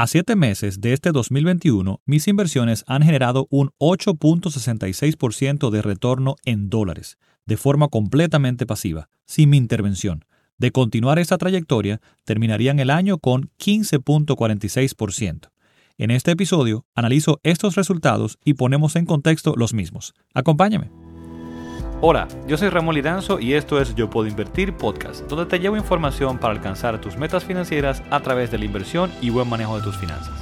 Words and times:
A 0.00 0.06
siete 0.06 0.34
meses 0.34 0.80
de 0.80 0.94
este 0.94 1.12
2021, 1.12 2.00
mis 2.06 2.26
inversiones 2.26 2.84
han 2.86 3.02
generado 3.02 3.46
un 3.50 3.68
8.66% 3.78 5.68
de 5.68 5.82
retorno 5.82 6.36
en 6.46 6.70
dólares, 6.70 7.18
de 7.44 7.58
forma 7.58 7.88
completamente 7.88 8.64
pasiva, 8.64 9.10
sin 9.26 9.50
mi 9.50 9.58
intervención. 9.58 10.24
De 10.56 10.70
continuar 10.70 11.18
esta 11.18 11.36
trayectoria, 11.36 12.00
terminarían 12.24 12.78
el 12.78 12.88
año 12.88 13.18
con 13.18 13.50
15.46%. 13.58 15.50
En 15.98 16.10
este 16.10 16.30
episodio, 16.30 16.86
analizo 16.94 17.38
estos 17.42 17.74
resultados 17.74 18.38
y 18.42 18.54
ponemos 18.54 18.96
en 18.96 19.04
contexto 19.04 19.52
los 19.54 19.74
mismos. 19.74 20.14
Acompáñame. 20.32 21.09
Hola, 22.02 22.26
yo 22.48 22.56
soy 22.56 22.70
Ramón 22.70 22.94
Liranzo 22.94 23.40
y 23.40 23.52
esto 23.52 23.78
es 23.78 23.94
Yo 23.94 24.08
Puedo 24.08 24.26
Invertir 24.26 24.74
Podcast, 24.74 25.28
donde 25.28 25.44
te 25.44 25.58
llevo 25.58 25.76
información 25.76 26.38
para 26.38 26.54
alcanzar 26.54 26.98
tus 26.98 27.18
metas 27.18 27.44
financieras 27.44 28.02
a 28.10 28.20
través 28.20 28.50
de 28.50 28.56
la 28.56 28.64
inversión 28.64 29.12
y 29.20 29.28
buen 29.28 29.46
manejo 29.46 29.76
de 29.76 29.82
tus 29.82 29.98
finanzas. 29.98 30.32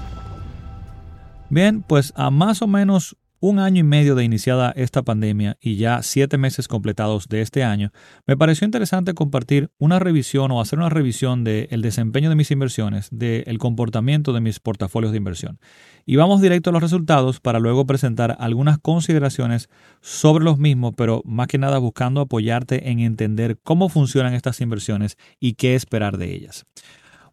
Bien, 1.48 1.82
pues 1.82 2.12
a 2.14 2.30
más 2.30 2.62
o 2.62 2.68
menos 2.68 3.16
un 3.40 3.58
año 3.58 3.80
y 3.80 3.84
medio 3.84 4.14
de 4.14 4.24
iniciada 4.24 4.72
esta 4.76 5.02
pandemia 5.02 5.56
y 5.60 5.76
ya 5.76 6.02
siete 6.02 6.38
meses 6.38 6.66
completados 6.66 7.28
de 7.28 7.40
este 7.40 7.62
año, 7.62 7.92
me 8.26 8.36
pareció 8.36 8.64
interesante 8.64 9.14
compartir 9.14 9.70
una 9.78 9.98
revisión 9.98 10.50
o 10.50 10.60
hacer 10.60 10.78
una 10.78 10.88
revisión 10.88 11.44
del 11.44 11.82
desempeño 11.82 12.28
de 12.28 12.34
mis 12.34 12.50
inversiones, 12.50 13.08
del 13.10 13.58
comportamiento 13.58 14.32
de 14.32 14.40
mis 14.40 14.60
portafolios 14.60 15.12
de 15.12 15.18
inversión. 15.18 15.60
Y 16.04 16.16
vamos 16.16 16.40
directo 16.40 16.70
a 16.70 16.72
los 16.72 16.82
resultados 16.82 17.40
para 17.40 17.60
luego 17.60 17.86
presentar 17.86 18.36
algunas 18.40 18.78
consideraciones 18.78 19.68
sobre 20.00 20.44
los 20.44 20.58
mismos, 20.58 20.94
pero 20.96 21.22
más 21.24 21.46
que 21.46 21.58
nada 21.58 21.78
buscando 21.78 22.20
apoyarte 22.20 22.90
en 22.90 23.00
entender 23.00 23.58
cómo 23.62 23.88
funcionan 23.88 24.34
estas 24.34 24.60
inversiones 24.60 25.16
y 25.38 25.54
qué 25.54 25.74
esperar 25.74 26.18
de 26.18 26.34
ellas. 26.34 26.64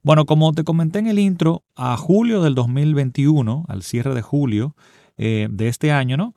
Bueno, 0.04 0.28
como 0.28 0.54
te 0.54 0.64
comenté 0.64 1.00
en 1.00 1.08
el 1.08 1.18
intro, 1.18 1.64
a 1.76 1.98
julio 1.98 2.44
del 2.44 2.54
2021, 2.54 3.66
al 3.68 3.82
cierre 3.82 4.14
de 4.14 4.22
julio, 4.22 4.76
eh, 5.18 5.48
de 5.50 5.68
este 5.68 5.92
año, 5.92 6.18
¿no? 6.18 6.34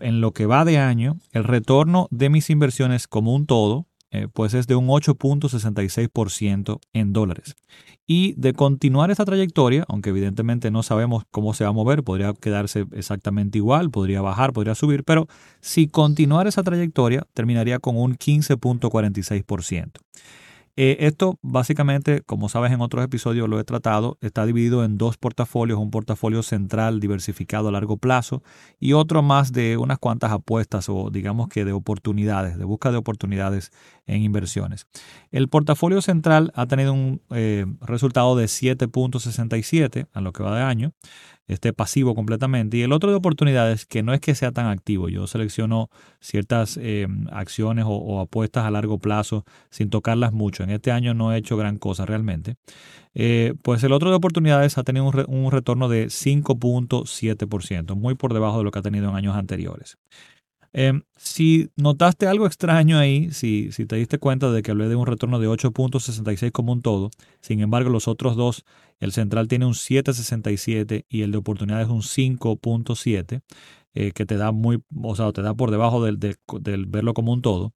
En 0.00 0.20
lo 0.20 0.32
que 0.32 0.46
va 0.46 0.64
de 0.64 0.78
año, 0.78 1.18
el 1.32 1.44
retorno 1.44 2.08
de 2.10 2.30
mis 2.30 2.50
inversiones 2.50 3.06
como 3.06 3.34
un 3.34 3.46
todo, 3.46 3.86
eh, 4.10 4.26
pues 4.32 4.54
es 4.54 4.66
de 4.66 4.74
un 4.74 4.88
8.66% 4.88 6.80
en 6.94 7.12
dólares. 7.12 7.56
Y 8.06 8.32
de 8.38 8.54
continuar 8.54 9.10
esta 9.10 9.26
trayectoria, 9.26 9.84
aunque 9.86 10.08
evidentemente 10.10 10.70
no 10.70 10.82
sabemos 10.82 11.24
cómo 11.30 11.52
se 11.52 11.64
va 11.64 11.70
a 11.70 11.74
mover, 11.74 12.02
podría 12.02 12.32
quedarse 12.32 12.86
exactamente 12.92 13.58
igual, 13.58 13.90
podría 13.90 14.22
bajar, 14.22 14.54
podría 14.54 14.74
subir, 14.74 15.04
pero 15.04 15.26
si 15.60 15.88
continuar 15.88 16.46
esa 16.46 16.62
trayectoria, 16.62 17.26
terminaría 17.34 17.80
con 17.80 17.98
un 17.98 18.16
15.46%. 18.16 19.90
Eh, 20.80 21.08
esto 21.08 21.40
básicamente, 21.42 22.22
como 22.22 22.48
sabes 22.48 22.70
en 22.70 22.80
otros 22.80 23.04
episodios 23.04 23.48
lo 23.48 23.58
he 23.58 23.64
tratado, 23.64 24.16
está 24.20 24.46
dividido 24.46 24.84
en 24.84 24.96
dos 24.96 25.16
portafolios, 25.16 25.76
un 25.76 25.90
portafolio 25.90 26.44
central 26.44 27.00
diversificado 27.00 27.66
a 27.66 27.72
largo 27.72 27.96
plazo 27.96 28.44
y 28.78 28.92
otro 28.92 29.20
más 29.20 29.52
de 29.52 29.76
unas 29.76 29.98
cuantas 29.98 30.30
apuestas 30.30 30.88
o 30.88 31.10
digamos 31.10 31.48
que 31.48 31.64
de 31.64 31.72
oportunidades, 31.72 32.58
de 32.58 32.64
busca 32.64 32.92
de 32.92 32.96
oportunidades 32.96 33.72
en 34.06 34.22
inversiones. 34.22 34.86
El 35.32 35.48
portafolio 35.48 36.00
central 36.00 36.52
ha 36.54 36.66
tenido 36.66 36.92
un 36.92 37.22
eh, 37.30 37.66
resultado 37.80 38.36
de 38.36 38.44
7.67 38.44 40.06
a 40.12 40.20
lo 40.20 40.32
que 40.32 40.44
va 40.44 40.56
de 40.56 40.62
año 40.62 40.92
esté 41.48 41.72
pasivo 41.72 42.14
completamente. 42.14 42.76
Y 42.76 42.82
el 42.82 42.92
otro 42.92 43.10
de 43.10 43.16
oportunidades, 43.16 43.86
que 43.86 44.02
no 44.02 44.12
es 44.12 44.20
que 44.20 44.34
sea 44.34 44.52
tan 44.52 44.66
activo, 44.66 45.08
yo 45.08 45.26
selecciono 45.26 45.90
ciertas 46.20 46.78
eh, 46.80 47.08
acciones 47.32 47.84
o, 47.88 48.20
apuestas 48.20 48.66
a 48.66 48.70
largo 48.70 48.98
plazo 48.98 49.44
sin 49.70 49.90
tocarlas 49.90 50.32
mucho. 50.32 50.62
En 50.68 50.74
este 50.74 50.92
año 50.92 51.14
no 51.14 51.32
he 51.32 51.38
hecho 51.38 51.56
gran 51.56 51.78
cosa 51.78 52.04
realmente. 52.04 52.56
Eh, 53.14 53.54
pues 53.62 53.82
el 53.84 53.92
otro 53.92 54.10
de 54.10 54.16
oportunidades 54.16 54.76
ha 54.76 54.84
tenido 54.84 55.06
un, 55.06 55.24
un 55.26 55.50
retorno 55.50 55.88
de 55.88 56.06
5.7%, 56.06 57.96
muy 57.96 58.14
por 58.14 58.34
debajo 58.34 58.58
de 58.58 58.64
lo 58.64 58.70
que 58.70 58.78
ha 58.78 58.82
tenido 58.82 59.08
en 59.08 59.16
años 59.16 59.34
anteriores. 59.34 59.96
Em, 60.72 61.02
si 61.16 61.70
notaste 61.76 62.26
algo 62.26 62.46
extraño 62.46 62.98
ahí, 62.98 63.30
si, 63.32 63.72
si 63.72 63.86
te 63.86 63.96
diste 63.96 64.18
cuenta 64.18 64.52
de 64.52 64.62
que 64.62 64.70
hablé 64.70 64.88
de 64.88 64.96
un 64.96 65.06
retorno 65.06 65.38
de 65.38 65.48
8.66 65.48 66.52
como 66.52 66.72
un 66.72 66.82
todo, 66.82 67.10
sin 67.40 67.60
embargo 67.60 67.88
los 67.88 68.06
otros 68.06 68.36
dos, 68.36 68.64
el 69.00 69.12
central 69.12 69.48
tiene 69.48 69.64
un 69.64 69.72
7.67 69.72 71.06
y 71.08 71.22
el 71.22 71.32
de 71.32 71.38
oportunidades 71.38 71.88
un 71.88 72.02
5.7, 72.02 73.40
eh, 73.94 74.12
que 74.12 74.26
te 74.26 74.36
da 74.36 74.52
muy, 74.52 74.82
o 75.02 75.16
sea, 75.16 75.32
te 75.32 75.42
da 75.42 75.54
por 75.54 75.70
debajo 75.70 76.04
del, 76.04 76.18
del, 76.18 76.86
verlo 76.86 77.14
como 77.14 77.32
un 77.32 77.42
todo. 77.42 77.72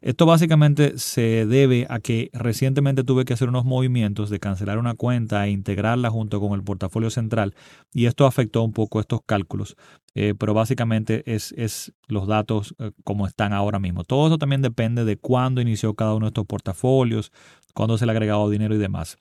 Esto 0.00 0.26
básicamente 0.26 0.98
se 0.98 1.46
debe 1.46 1.86
a 1.88 1.98
que 2.00 2.30
recientemente 2.32 3.02
tuve 3.02 3.24
que 3.24 3.32
hacer 3.32 3.48
unos 3.48 3.64
movimientos 3.64 4.30
de 4.30 4.38
cancelar 4.38 4.78
una 4.78 4.94
cuenta 4.94 5.46
e 5.46 5.50
integrarla 5.50 6.10
junto 6.10 6.40
con 6.40 6.52
el 6.52 6.62
portafolio 6.62 7.10
central 7.10 7.54
y 7.92 8.06
esto 8.06 8.26
afectó 8.26 8.62
un 8.62 8.72
poco 8.72 9.00
estos 9.00 9.20
cálculos. 9.24 9.76
Eh, 10.14 10.34
pero 10.38 10.54
básicamente 10.54 11.22
es, 11.26 11.52
es 11.58 11.92
los 12.08 12.26
datos 12.26 12.74
eh, 12.78 12.92
como 13.04 13.26
están 13.26 13.52
ahora 13.52 13.78
mismo. 13.78 14.04
Todo 14.04 14.28
eso 14.28 14.38
también 14.38 14.62
depende 14.62 15.04
de 15.04 15.16
cuándo 15.16 15.60
inició 15.60 15.94
cada 15.94 16.14
uno 16.14 16.26
de 16.26 16.30
estos 16.30 16.46
portafolios, 16.46 17.32
cuándo 17.74 17.98
se 17.98 18.06
le 18.06 18.12
ha 18.12 18.14
agregado 18.14 18.48
dinero 18.48 18.74
y 18.74 18.78
demás. 18.78 19.18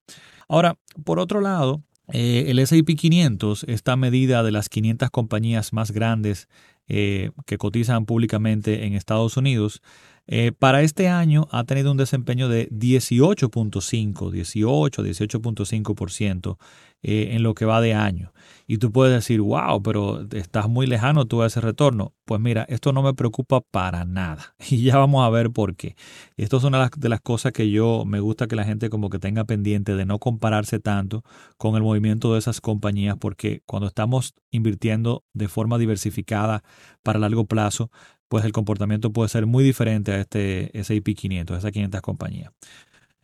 Ahora, 0.47 0.77
por 1.03 1.19
otro 1.19 1.41
lado, 1.41 1.81
eh, 2.11 2.45
el 2.47 2.59
S&P 2.59 2.95
500, 2.95 3.65
esta 3.67 3.95
medida 3.95 4.43
de 4.43 4.51
las 4.51 4.69
500 4.69 5.09
compañías 5.09 5.73
más 5.73 5.91
grandes 5.91 6.47
eh, 6.87 7.31
que 7.45 7.57
cotizan 7.57 8.05
públicamente 8.05 8.85
en 8.85 8.93
Estados 8.93 9.37
Unidos, 9.37 9.81
eh, 10.27 10.51
para 10.57 10.81
este 10.81 11.07
año 11.07 11.47
ha 11.51 11.63
tenido 11.65 11.91
un 11.91 11.97
desempeño 11.97 12.49
de 12.49 12.69
18.5, 12.69 14.31
18, 14.31 15.03
18.5% 15.03 16.57
en 17.05 17.43
lo 17.43 17.53
que 17.53 17.65
va 17.65 17.81
de 17.81 17.93
año. 17.93 18.33
Y 18.67 18.79
tú 18.79 18.91
puedes 18.91 19.13
decir, 19.13 19.41
wow, 19.41 19.81
pero 19.83 20.27
estás 20.31 20.67
muy 20.67 20.87
lejano 20.87 21.25
tú 21.25 21.43
a 21.43 21.47
ese 21.47 21.61
retorno. 21.61 22.15
Pues 22.25 22.41
mira, 22.41 22.65
esto 22.67 22.93
no 22.93 23.03
me 23.03 23.13
preocupa 23.13 23.61
para 23.61 24.05
nada. 24.05 24.55
Y 24.69 24.81
ya 24.81 24.97
vamos 24.97 25.23
a 25.25 25.29
ver 25.29 25.51
por 25.51 25.75
qué. 25.75 25.95
Esto 26.35 26.57
es 26.57 26.63
una 26.63 26.89
de 26.97 27.09
las 27.09 27.21
cosas 27.21 27.51
que 27.53 27.69
yo 27.69 28.03
me 28.05 28.19
gusta 28.19 28.47
que 28.47 28.55
la 28.55 28.63
gente 28.63 28.89
como 28.89 29.09
que 29.09 29.19
tenga 29.19 29.43
pendiente 29.45 29.95
de 29.95 30.05
no 30.05 30.17
compararse 30.17 30.79
tanto 30.79 31.23
con 31.57 31.75
el 31.75 31.83
movimiento 31.83 32.33
de 32.33 32.39
esas 32.39 32.59
compañías, 32.59 33.17
porque 33.19 33.61
cuando 33.67 33.87
estamos 33.87 34.33
invirtiendo 34.49 35.23
de 35.33 35.47
forma 35.47 35.77
diversificada 35.77 36.63
para 37.03 37.19
largo 37.19 37.45
plazo, 37.45 37.91
pues 38.27 38.45
el 38.45 38.51
comportamiento 38.51 39.13
puede 39.13 39.29
ser 39.29 39.45
muy 39.45 39.63
diferente 39.63 40.11
a 40.11 40.19
este 40.19 40.77
S&P 40.79 41.13
500, 41.13 41.55
a 41.55 41.59
esas 41.59 41.71
500 41.71 42.01
compañías. 42.01 42.51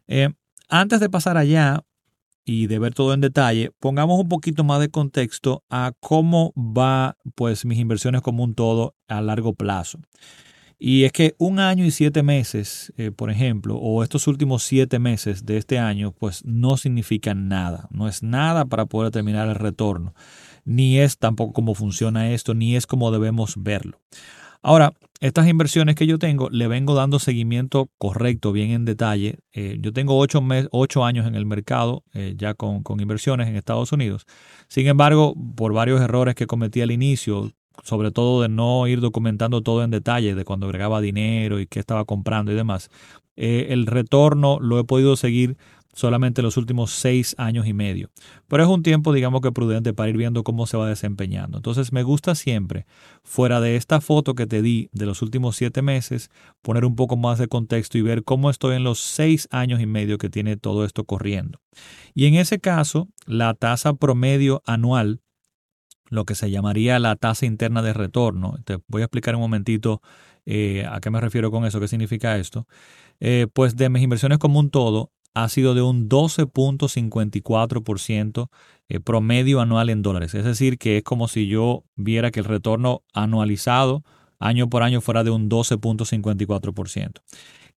Eh, 0.08 0.30
antes 0.70 1.00
de 1.00 1.10
pasar 1.10 1.38
allá, 1.38 1.84
y 2.46 2.68
de 2.68 2.80
ver 2.80 2.94
todo 2.94 3.14
en 3.14 3.22
detalle, 3.22 3.72
pongamos 3.80 4.20
un 4.20 4.30
poquito 4.30 4.64
más 4.64 4.80
de 4.80 4.90
contexto 4.90 5.64
a 5.70 5.94
cómo 6.00 6.54
va 6.56 7.18
pues 7.36 7.66
mis 7.66 7.80
inversiones 7.80 8.22
como 8.22 8.44
un 8.44 8.56
todo 8.56 8.96
a 9.08 9.22
largo 9.22 9.54
plazo. 9.54 10.00
Y 10.84 11.04
es 11.04 11.12
que 11.12 11.36
un 11.38 11.60
año 11.60 11.86
y 11.86 11.92
siete 11.92 12.24
meses, 12.24 12.92
eh, 12.98 13.12
por 13.12 13.30
ejemplo, 13.30 13.76
o 13.76 14.02
estos 14.02 14.26
últimos 14.26 14.64
siete 14.64 14.98
meses 14.98 15.46
de 15.46 15.58
este 15.58 15.78
año, 15.78 16.12
pues 16.12 16.44
no 16.44 16.76
significan 16.76 17.48
nada. 17.48 17.88
No 17.92 18.08
es 18.08 18.24
nada 18.24 18.66
para 18.66 18.88
poder 18.88 19.12
determinar 19.12 19.48
el 19.48 19.54
retorno. 19.54 20.16
Ni 20.66 20.98
es 20.98 21.20
tampoco 21.20 21.54
cómo 21.54 21.76
funciona 21.76 22.32
esto, 22.32 22.56
ni 22.56 22.76
es 22.76 22.88
cómo 22.88 23.12
debemos 23.12 23.54
verlo. 23.58 24.00
Ahora, 24.62 24.94
estas 25.22 25.48
inversiones 25.48 25.96
que 25.96 26.08
yo 26.08 26.20
tengo, 26.20 26.50
le 26.50 26.68
vengo 26.68 26.96
dando 26.96 27.20
seguimiento 27.20 27.90
correcto, 27.98 28.52
bien 28.52 28.72
en 28.72 28.86
detalle. 28.86 29.40
Eh, 29.54 29.78
yo 29.80 29.94
tengo 29.94 30.18
ocho, 30.18 30.44
ocho, 30.72 31.06
años 31.06 31.28
en 31.28 31.36
el 31.36 31.46
mercado 31.46 32.04
eh, 32.14 32.34
ya 32.38 32.54
con, 32.54 32.84
con, 32.84 33.00
inversiones 33.00 33.48
en 33.48 33.56
Estados 33.56 33.92
Unidos. 33.92 34.26
Sin 34.68 34.88
embargo, 34.88 35.36
por 35.56 35.74
varios 35.74 36.02
errores 36.02 36.36
que 36.36 36.48
cometí 36.48 36.82
al 36.82 36.92
inicio, 36.92 37.52
sobre 37.84 38.12
todo 38.12 38.42
de 38.42 38.50
no 38.50 38.88
ir 38.88 39.00
documentando 39.00 39.62
todo 39.62 39.84
en 39.84 39.92
detalle, 39.92 40.36
de 40.36 40.46
cuando 40.46 40.68
agregaba 40.68 41.02
dinero 41.02 41.60
y 41.60 41.68
qué 41.68 41.80
estaba 41.80 42.06
comprando 42.06 42.52
y 42.52 42.56
demás, 42.56 42.90
eh, 43.36 43.68
el 43.70 43.86
retorno 43.88 44.60
lo 44.60 44.80
he 44.80 44.84
podido 44.84 45.16
seguir 45.16 45.58
solamente 45.94 46.42
los 46.42 46.58
últimos 46.58 46.92
seis 46.92 47.36
años 47.38 47.68
y 47.68 47.74
medio. 47.74 48.10
Pero 48.48 48.64
es 48.64 48.70
un 48.70 48.84
tiempo, 48.84 49.14
digamos 49.14 49.42
que 49.42 49.52
prudente 49.52 49.94
para 49.94 50.10
ir 50.10 50.18
viendo 50.18 50.44
cómo 50.44 50.66
se 50.68 50.78
va 50.78 50.88
desempeñando. 50.88 51.58
Entonces 51.58 51.92
me 51.92 52.04
gusta 52.04 52.36
siempre, 52.36 52.86
fuera 53.24 53.60
de 53.60 53.76
esta 53.76 54.02
foto 54.02 54.36
que 54.36 54.48
te 54.48 54.62
di 54.62 54.90
de 54.94 55.06
los 55.06 55.22
últimos 55.22 55.56
siete 55.56 55.82
meses, 55.82 56.30
poner 56.62 56.86
un 56.86 56.96
poco 56.96 57.18
más 57.18 57.40
de 57.40 57.48
contexto 57.48 57.98
y 57.98 58.02
ver 58.02 58.24
cómo 58.24 58.50
estoy 58.50 58.76
en 58.76 58.84
los 58.84 59.00
seis 59.00 59.48
años 59.52 59.82
y 59.82 59.86
medio 59.86 60.18
que 60.18 60.30
tiene 60.30 60.58
todo 60.58 60.86
esto 60.86 61.04
corriendo. 61.04 61.60
Y 62.14 62.26
en 62.26 62.36
ese 62.36 62.60
caso, 62.60 63.10
la 63.26 63.54
tasa 63.54 63.94
promedio 63.94 64.62
anual, 64.66 65.22
lo 66.10 66.26
que 66.26 66.36
se 66.36 66.52
llamaría 66.52 67.00
la 67.00 67.16
tasa 67.16 67.46
interna 67.46 67.82
de 67.82 67.94
retorno, 67.94 68.58
te 68.66 68.80
voy 68.88 69.02
a 69.02 69.06
explicar 69.06 69.36
un 69.36 69.42
momentito 69.42 70.02
eh, 70.46 70.86
a 70.90 71.00
qué 71.00 71.10
me 71.10 71.22
refiero 71.22 71.52
con 71.52 71.66
eso, 71.66 71.80
qué 71.80 71.88
significa 71.88 72.38
esto. 72.38 72.68
Eh, 73.20 73.48
pues 73.54 73.76
de 73.76 73.90
mis 73.90 74.04
inversiones 74.04 74.40
como 74.40 74.60
un 74.60 74.72
todo, 74.72 75.12
ha 75.34 75.50
sido 75.50 75.74
de 75.74 75.82
un 75.82 76.10
12.54% 76.10 78.50
eh, 78.90 79.00
promedio 79.00 79.62
anual 79.62 79.90
en 79.90 80.02
dólares. 80.02 80.36
Es 80.36 80.44
decir, 80.44 80.78
que 80.78 80.98
es 80.98 81.04
como 81.04 81.28
si 81.28 81.48
yo 81.48 81.84
viera 81.96 82.32
que 82.32 82.40
el 82.40 82.46
retorno 82.46 83.04
anualizado 83.14 84.04
año 84.40 84.70
por 84.70 84.84
año 84.84 85.02
fuera 85.02 85.24
de 85.24 85.30
un 85.30 85.50
12.54%. 85.50 87.22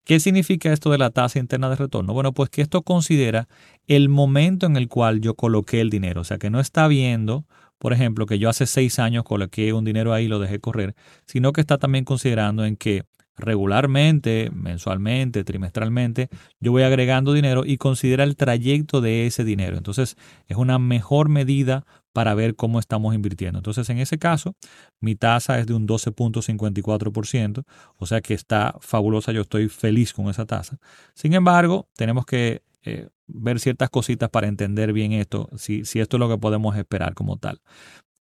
¿Qué 0.05 0.21
significa 0.21 0.73
esto 0.73 0.91
de 0.91 0.99
la 0.99 1.11
tasa 1.11 1.39
interna 1.39 1.71
de 1.71 1.77
retorno? 1.77 2.13
Bueno, 2.13 2.35
pues 2.35 2.51
que 2.51 2.61
esto 2.61 2.83
considera 2.83 3.49
el 3.87 4.11
momento 4.11 4.67
en 4.67 4.77
el 4.77 4.89
cual 4.89 5.21
yo 5.21 5.35
coloqué 5.35 5.81
el 5.81 5.89
dinero. 5.89 6.21
O 6.21 6.25
sea, 6.25 6.37
que 6.39 6.51
no 6.51 6.61
está 6.61 6.89
viendo, 6.89 7.47
por 7.79 7.95
ejemplo, 7.95 8.27
que 8.27 8.39
yo 8.39 8.51
hace 8.51 8.67
seis 8.67 8.99
años 8.99 9.25
coloqué 9.25 9.73
un 9.73 9.85
dinero 9.85 10.13
ahí 10.13 10.27
y 10.27 10.29
lo 10.29 10.41
dejé 10.41 10.59
correr, 10.59 10.95
sino 11.27 11.53
que 11.53 11.63
está 11.63 11.79
también 11.79 12.05
considerando 12.05 12.67
en 12.67 12.77
que 12.77 13.05
regularmente, 13.37 14.51
mensualmente, 14.53 15.45
trimestralmente, 15.45 16.29
yo 16.61 16.73
voy 16.73 16.83
agregando 16.83 17.33
dinero 17.33 17.65
y 17.65 17.79
considera 17.79 18.25
el 18.25 18.37
trayecto 18.37 19.01
de 19.01 19.27
ese 19.27 19.45
dinero. 19.45 19.77
Entonces, 19.77 20.17
es 20.47 20.57
una 20.57 20.79
mejor 20.79 21.29
medida 21.29 21.85
para 22.13 22.35
ver 22.35 22.55
cómo 22.55 22.79
estamos 22.79 23.15
invirtiendo. 23.15 23.59
Entonces, 23.59 23.91
en 23.91 23.99
ese 23.99 24.19
caso, 24.19 24.55
mi 25.01 25.17
tasa 25.17 25.59
es 25.59 25.67
de 25.67 25.75
un 25.75 25.87
12.54%, 25.89 27.65
o 27.97 28.07
sea 28.07 28.21
que 28.21 28.35
está 28.35 28.77
fabulosa, 28.81 29.33
yo 29.33 29.43
estoy 29.43 29.69
feliz 29.69 30.13
con 30.13 30.29
esa 30.29 30.47
tasa. 30.47 30.79
Sin 31.15 31.35
embargo, 31.35 31.89
tenemos 31.97 32.25
que 32.25 32.63
eh, 32.85 33.09
ver 33.27 33.59
ciertas 33.59 33.91
cositas 33.91 34.31
para 34.31 34.47
entender 34.47 34.93
bien 34.93 35.13
esto, 35.13 35.49
si, 35.57 35.85
si, 35.85 35.99
esto 35.99 36.17
es 36.17 36.21
lo 36.21 36.29
que 36.29 36.39
podemos 36.39 36.77
esperar 36.77 37.15
como 37.15 37.37
tal. 37.37 37.61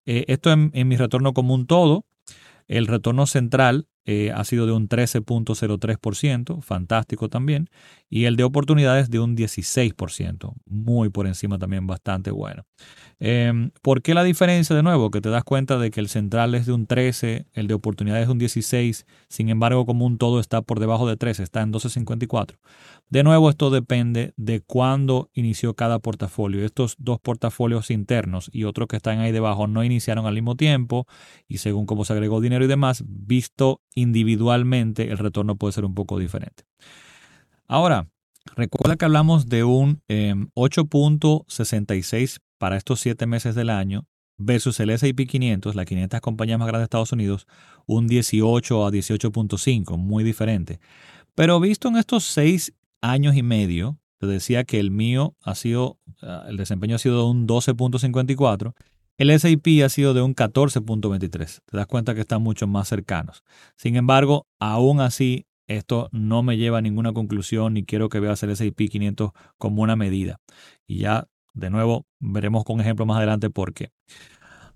Eh, 0.06 0.26
esto 0.28 0.52
en, 0.52 0.72
en 0.74 0.88
mi 0.88 0.98
retorno 0.98 1.34
común 1.34 1.68
todo, 1.68 2.06
el 2.68 2.88
retorno 2.88 3.28
central 3.28 3.88
eh, 4.06 4.32
ha 4.34 4.44
sido 4.44 4.66
de 4.66 4.74
un 4.74 4.90
13.03%, 4.90 6.62
fantástico 6.62 7.30
también, 7.30 7.70
y 8.10 8.26
el 8.26 8.36
de 8.36 8.44
oportunidades 8.44 9.10
de 9.10 9.20
un 9.20 9.36
16%, 9.36 10.54
muy 10.66 11.10
por 11.10 11.28
encima 11.28 11.58
también, 11.58 11.88
bastante 11.88 12.32
bueno. 12.32 12.66
Em, 13.20 13.72
¿Por 13.82 14.02
qué 14.02 14.14
la 14.14 14.24
diferencia 14.24 14.76
de 14.76 14.84
nuevo? 14.84 15.10
Que 15.10 15.22
te 15.22 15.30
das 15.30 15.44
cuenta 15.44 15.78
de 15.78 15.92
que 15.92 16.02
el 16.02 16.10
central 16.10 16.56
es 16.56 16.66
de 16.66 16.74
un 16.74 16.88
13, 16.88 17.46
el 17.54 17.68
de 17.68 17.74
oportunidades 17.74 18.24
es 18.24 18.28
de 18.28 18.34
un 18.34 18.40
16, 18.40 19.06
sin 19.30 19.50
embargo 19.50 19.86
como 19.86 20.06
un 20.06 20.18
todo 20.18 20.40
está 20.40 20.62
por 20.62 20.80
debajo 20.80 21.08
de 21.08 21.16
13, 21.16 21.44
está 21.44 21.62
en 21.62 21.72
12.54. 21.72 22.58
De 23.10 23.24
nuevo 23.24 23.50
esto 23.50 23.70
depende 23.70 24.34
de 24.38 24.60
cuándo 24.60 25.30
inició 25.34 25.74
cada 25.76 26.00
portafolio. 26.00 26.66
Estos 26.66 26.96
dos 26.98 27.20
portafolios 27.20 27.92
internos 27.92 28.50
y 28.52 28.66
otros 28.66 28.88
que 28.88 28.98
están 28.98 29.20
ahí 29.20 29.32
debajo 29.32 29.68
no 29.68 29.84
iniciaron 29.84 30.26
al 30.26 30.34
mismo 30.34 30.56
tiempo 30.56 31.08
y 31.48 31.60
según 31.60 31.86
cómo 31.86 32.06
se 32.06 32.14
agregó 32.14 32.42
dinero 32.42 32.66
y 32.66 32.68
demás, 32.68 33.04
visto 33.08 33.82
individualmente 33.96 35.12
el 35.12 35.18
retorno 35.18 35.56
puede 35.56 35.74
ser 35.74 35.86
un 35.86 35.96
poco 35.96 36.20
diferente. 36.20 36.64
Ahora, 37.68 38.08
recuerda 38.56 38.96
que 38.96 39.06
hablamos 39.06 39.48
de 39.48 39.64
un 39.64 40.02
8.66 40.08 42.22
em, 42.22 42.28
para 42.58 42.78
estos 42.78 43.00
siete 43.00 43.26
meses 43.26 43.56
del 43.56 43.70
año 43.70 44.06
versus 44.38 44.80
el 44.80 44.90
S&P 44.90 45.28
500, 45.28 45.76
las 45.76 45.86
500 45.86 46.22
compañías 46.22 46.60
más 46.60 46.68
grandes 46.68 46.82
de 46.82 46.86
Estados 46.86 47.12
Unidos, 47.12 47.48
un 47.86 48.08
18 48.08 48.86
a 48.86 48.92
18.5, 48.92 49.98
muy 49.98 50.24
diferente. 50.24 50.80
Pero 51.36 51.60
visto 51.60 51.88
en 51.88 51.98
estos 51.98 52.24
seis 52.24 52.74
años 53.02 53.36
y 53.36 53.44
medio, 53.44 54.00
te 54.20 54.28
decía 54.28 54.64
que 54.64 54.80
el 54.80 54.92
mío 54.92 55.36
ha 55.42 55.56
sido, 55.56 55.98
ah, 56.22 56.46
el 56.48 56.58
desempeño 56.58 56.96
ha 56.96 57.00
sido 57.00 57.18
de 57.18 57.32
un 57.32 57.48
12.54 57.48 58.74
el 59.18 59.30
S&P 59.30 59.84
ha 59.84 59.90
sido 59.90 60.14
de 60.14 60.22
un 60.22 60.36
14.23. 60.36 61.62
Te 61.66 61.78
das 61.78 61.88
cuenta 61.88 62.16
que 62.16 62.22
están 62.22 62.42
mucho 62.42 62.68
más 62.68 62.88
cercanos. 62.88 63.44
Sin 63.78 63.96
embargo, 63.96 64.48
aún 64.60 65.02
así, 65.02 65.46
esto 65.68 66.10
no 66.12 66.44
me 66.44 66.58
lleva 66.58 66.80
a 66.80 66.82
ninguna 66.82 67.14
conclusión 67.14 67.74
ni 67.74 67.86
quiero 67.86 68.10
que 68.10 68.20
veas 68.20 68.42
el 68.44 68.52
S&P 68.52 68.88
500 68.88 69.32
como 69.58 69.84
una 69.84 69.96
medida. 69.96 70.40
Y 70.88 71.00
ya, 71.00 71.28
de 71.54 71.70
nuevo, 71.70 72.06
veremos 72.20 72.64
con 72.64 72.82
ejemplo 72.82 73.06
más 73.06 73.18
adelante 73.18 73.50
por 73.50 73.74
qué. 73.74 73.92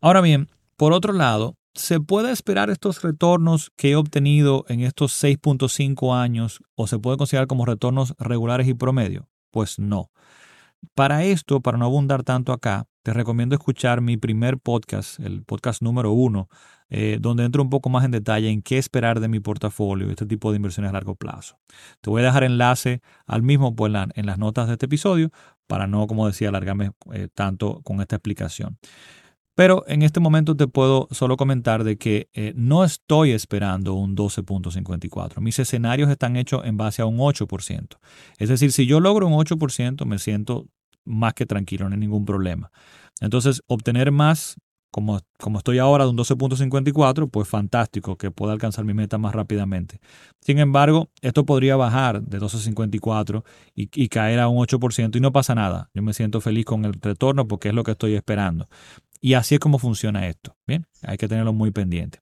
Ahora 0.01 0.21
bien, 0.21 0.49
por 0.75 0.93
otro 0.93 1.13
lado, 1.13 1.55
¿se 1.73 1.99
puede 1.99 2.31
esperar 2.31 2.69
estos 2.69 3.01
retornos 3.01 3.71
que 3.75 3.91
he 3.91 3.95
obtenido 3.95 4.65
en 4.67 4.81
estos 4.81 5.23
6.5 5.23 6.15
años 6.15 6.61
o 6.75 6.87
se 6.87 6.99
puede 6.99 7.17
considerar 7.17 7.47
como 7.47 7.65
retornos 7.65 8.13
regulares 8.19 8.67
y 8.67 8.75
promedio? 8.75 9.27
Pues 9.51 9.79
no. 9.79 10.11
Para 10.93 11.23
esto, 11.23 11.61
para 11.61 11.77
no 11.77 11.85
abundar 11.85 12.23
tanto 12.23 12.53
acá, 12.53 12.85
te 13.07 13.13
recomiendo 13.13 13.55
escuchar 13.55 14.01
mi 14.01 14.17
primer 14.17 14.57
podcast, 14.57 15.17
el 15.21 15.41
podcast 15.41 15.81
número 15.81 16.11
uno, 16.11 16.49
eh, 16.89 17.19
donde 17.21 17.45
entro 17.45 17.63
un 17.63 17.69
poco 17.69 17.87
más 17.87 18.03
en 18.03 18.11
detalle 18.11 18.49
en 18.49 18.61
qué 18.61 18.77
esperar 18.77 19.21
de 19.21 19.29
mi 19.29 19.39
portafolio, 19.39 20.09
este 20.09 20.25
tipo 20.25 20.51
de 20.51 20.57
inversiones 20.57 20.89
a 20.89 20.91
largo 20.91 21.15
plazo. 21.15 21.57
Te 22.01 22.09
voy 22.09 22.21
a 22.21 22.25
dejar 22.25 22.43
enlace 22.43 23.01
al 23.25 23.43
mismo 23.43 23.77
pues, 23.77 23.93
en, 24.13 24.25
las 24.25 24.37
notas 24.37 24.67
de 24.67 24.73
este 24.73 24.87
episodio 24.87 25.31
para 25.67 25.87
no, 25.87 26.05
como 26.05 26.27
decía, 26.27 26.49
alargarme 26.49 26.91
eh, 27.13 27.29
tanto 27.33 27.79
con 27.83 28.01
esta 28.01 28.17
explicación. 28.17 28.77
Pero 29.55 29.85
en 29.87 30.01
este 30.01 30.19
momento 30.19 30.57
te 30.57 30.67
puedo 30.67 31.07
solo 31.11 31.37
comentar 31.37 31.85
de 31.85 31.97
que 31.97 32.27
eh, 32.33 32.51
no 32.57 32.83
estoy 32.83 33.31
esperando 33.31 33.93
un 33.93 34.17
12.54. 34.17 35.39
Mis 35.39 35.59
escenarios 35.59 36.09
están 36.09 36.35
hechos 36.35 36.65
en 36.65 36.75
base 36.75 37.01
a 37.01 37.05
un 37.05 37.19
8%. 37.19 37.99
Es 38.37 38.49
decir, 38.49 38.73
si 38.73 38.85
yo 38.85 38.99
logro 38.99 39.27
un 39.27 39.33
8%, 39.33 40.03
me 40.03 40.19
siento 40.19 40.67
más 41.07 41.33
que 41.33 41.45
tranquilo, 41.45 41.87
no 41.87 41.93
hay 41.93 41.99
ningún 41.99 42.25
problema. 42.25 42.71
Entonces, 43.19 43.61
obtener 43.67 44.11
más, 44.11 44.57
como, 44.91 45.19
como 45.39 45.57
estoy 45.57 45.79
ahora 45.79 46.05
de 46.05 46.11
un 46.11 46.17
12.54, 46.17 47.29
pues 47.29 47.47
fantástico, 47.47 48.17
que 48.17 48.31
pueda 48.31 48.53
alcanzar 48.53 48.85
mi 48.85 48.93
meta 48.93 49.17
más 49.17 49.33
rápidamente. 49.33 49.99
Sin 50.41 50.59
embargo, 50.59 51.09
esto 51.21 51.45
podría 51.45 51.75
bajar 51.75 52.21
de 52.21 52.39
12.54 52.39 53.43
y, 53.75 53.89
y 53.93 54.09
caer 54.09 54.39
a 54.39 54.47
un 54.47 54.57
8% 54.65 55.15
y 55.15 55.19
no 55.19 55.31
pasa 55.31 55.55
nada. 55.55 55.89
Yo 55.93 56.01
me 56.01 56.13
siento 56.13 56.41
feliz 56.41 56.65
con 56.65 56.85
el 56.85 56.93
retorno 56.93 57.47
porque 57.47 57.69
es 57.69 57.73
lo 57.73 57.83
que 57.83 57.91
estoy 57.91 58.15
esperando. 58.15 58.67
Y 59.19 59.33
así 59.33 59.55
es 59.55 59.59
como 59.59 59.79
funciona 59.79 60.27
esto. 60.27 60.55
Bien, 60.67 60.85
hay 61.03 61.17
que 61.17 61.27
tenerlo 61.27 61.53
muy 61.53 61.71
pendiente. 61.71 62.19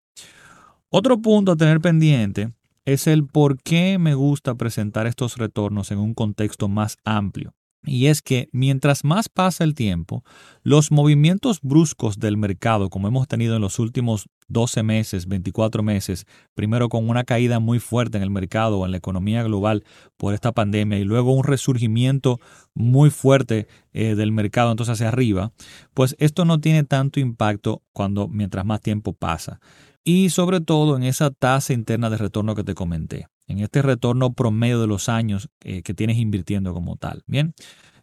Otro 0.89 1.21
punto 1.21 1.51
a 1.51 1.55
tener 1.55 1.81
pendiente 1.81 2.53
es 2.85 3.07
el 3.07 3.25
por 3.25 3.61
qué 3.61 3.97
me 3.97 4.13
gusta 4.13 4.55
presentar 4.55 5.07
estos 5.07 5.37
retornos 5.37 5.91
en 5.91 5.97
un 5.97 6.13
contexto 6.13 6.69
más 6.69 6.97
amplio. 7.03 7.53
Y 7.85 8.07
es 8.07 8.21
que 8.21 8.49
mientras 8.51 9.03
más 9.03 9.29
pasa 9.29 9.63
el 9.63 9.73
tiempo, 9.73 10.23
los 10.63 10.91
movimientos 10.91 11.59
bruscos 11.61 12.19
del 12.19 12.37
mercado, 12.37 12.89
como 12.89 13.07
hemos 13.07 13.27
tenido 13.27 13.55
en 13.55 13.61
los 13.61 13.79
últimos 13.79 14.27
12 14.47 14.83
meses, 14.83 15.27
24 15.27 15.83
meses, 15.83 16.25
primero 16.53 16.89
con 16.89 17.09
una 17.09 17.23
caída 17.23 17.59
muy 17.59 17.79
fuerte 17.79 18.17
en 18.17 18.23
el 18.23 18.29
mercado 18.29 18.79
o 18.79 18.85
en 18.85 18.91
la 18.91 18.97
economía 18.97 19.43
global 19.43 19.83
por 20.17 20.33
esta 20.33 20.51
pandemia 20.51 20.99
y 20.99 21.03
luego 21.03 21.33
un 21.33 21.43
resurgimiento 21.43 22.39
muy 22.73 23.09
fuerte 23.09 23.67
eh, 23.93 24.15
del 24.15 24.31
mercado 24.31 24.71
entonces 24.71 24.93
hacia 24.93 25.09
arriba, 25.09 25.51
pues 25.93 26.15
esto 26.19 26.45
no 26.45 26.59
tiene 26.59 26.83
tanto 26.83 27.19
impacto 27.19 27.81
cuando 27.93 28.27
mientras 28.27 28.65
más 28.65 28.81
tiempo 28.81 29.13
pasa. 29.13 29.59
Y 30.03 30.29
sobre 30.29 30.61
todo 30.61 30.97
en 30.97 31.03
esa 31.03 31.31
tasa 31.31 31.73
interna 31.73 32.09
de 32.09 32.17
retorno 32.17 32.53
que 32.53 32.63
te 32.63 32.75
comenté 32.75 33.27
en 33.47 33.59
este 33.59 33.81
retorno 33.81 34.33
promedio 34.33 34.79
de 34.81 34.87
los 34.87 35.09
años 35.09 35.49
eh, 35.63 35.81
que 35.81 35.93
tienes 35.93 36.17
invirtiendo 36.17 36.73
como 36.73 36.97
tal. 36.97 37.23
Bien. 37.27 37.53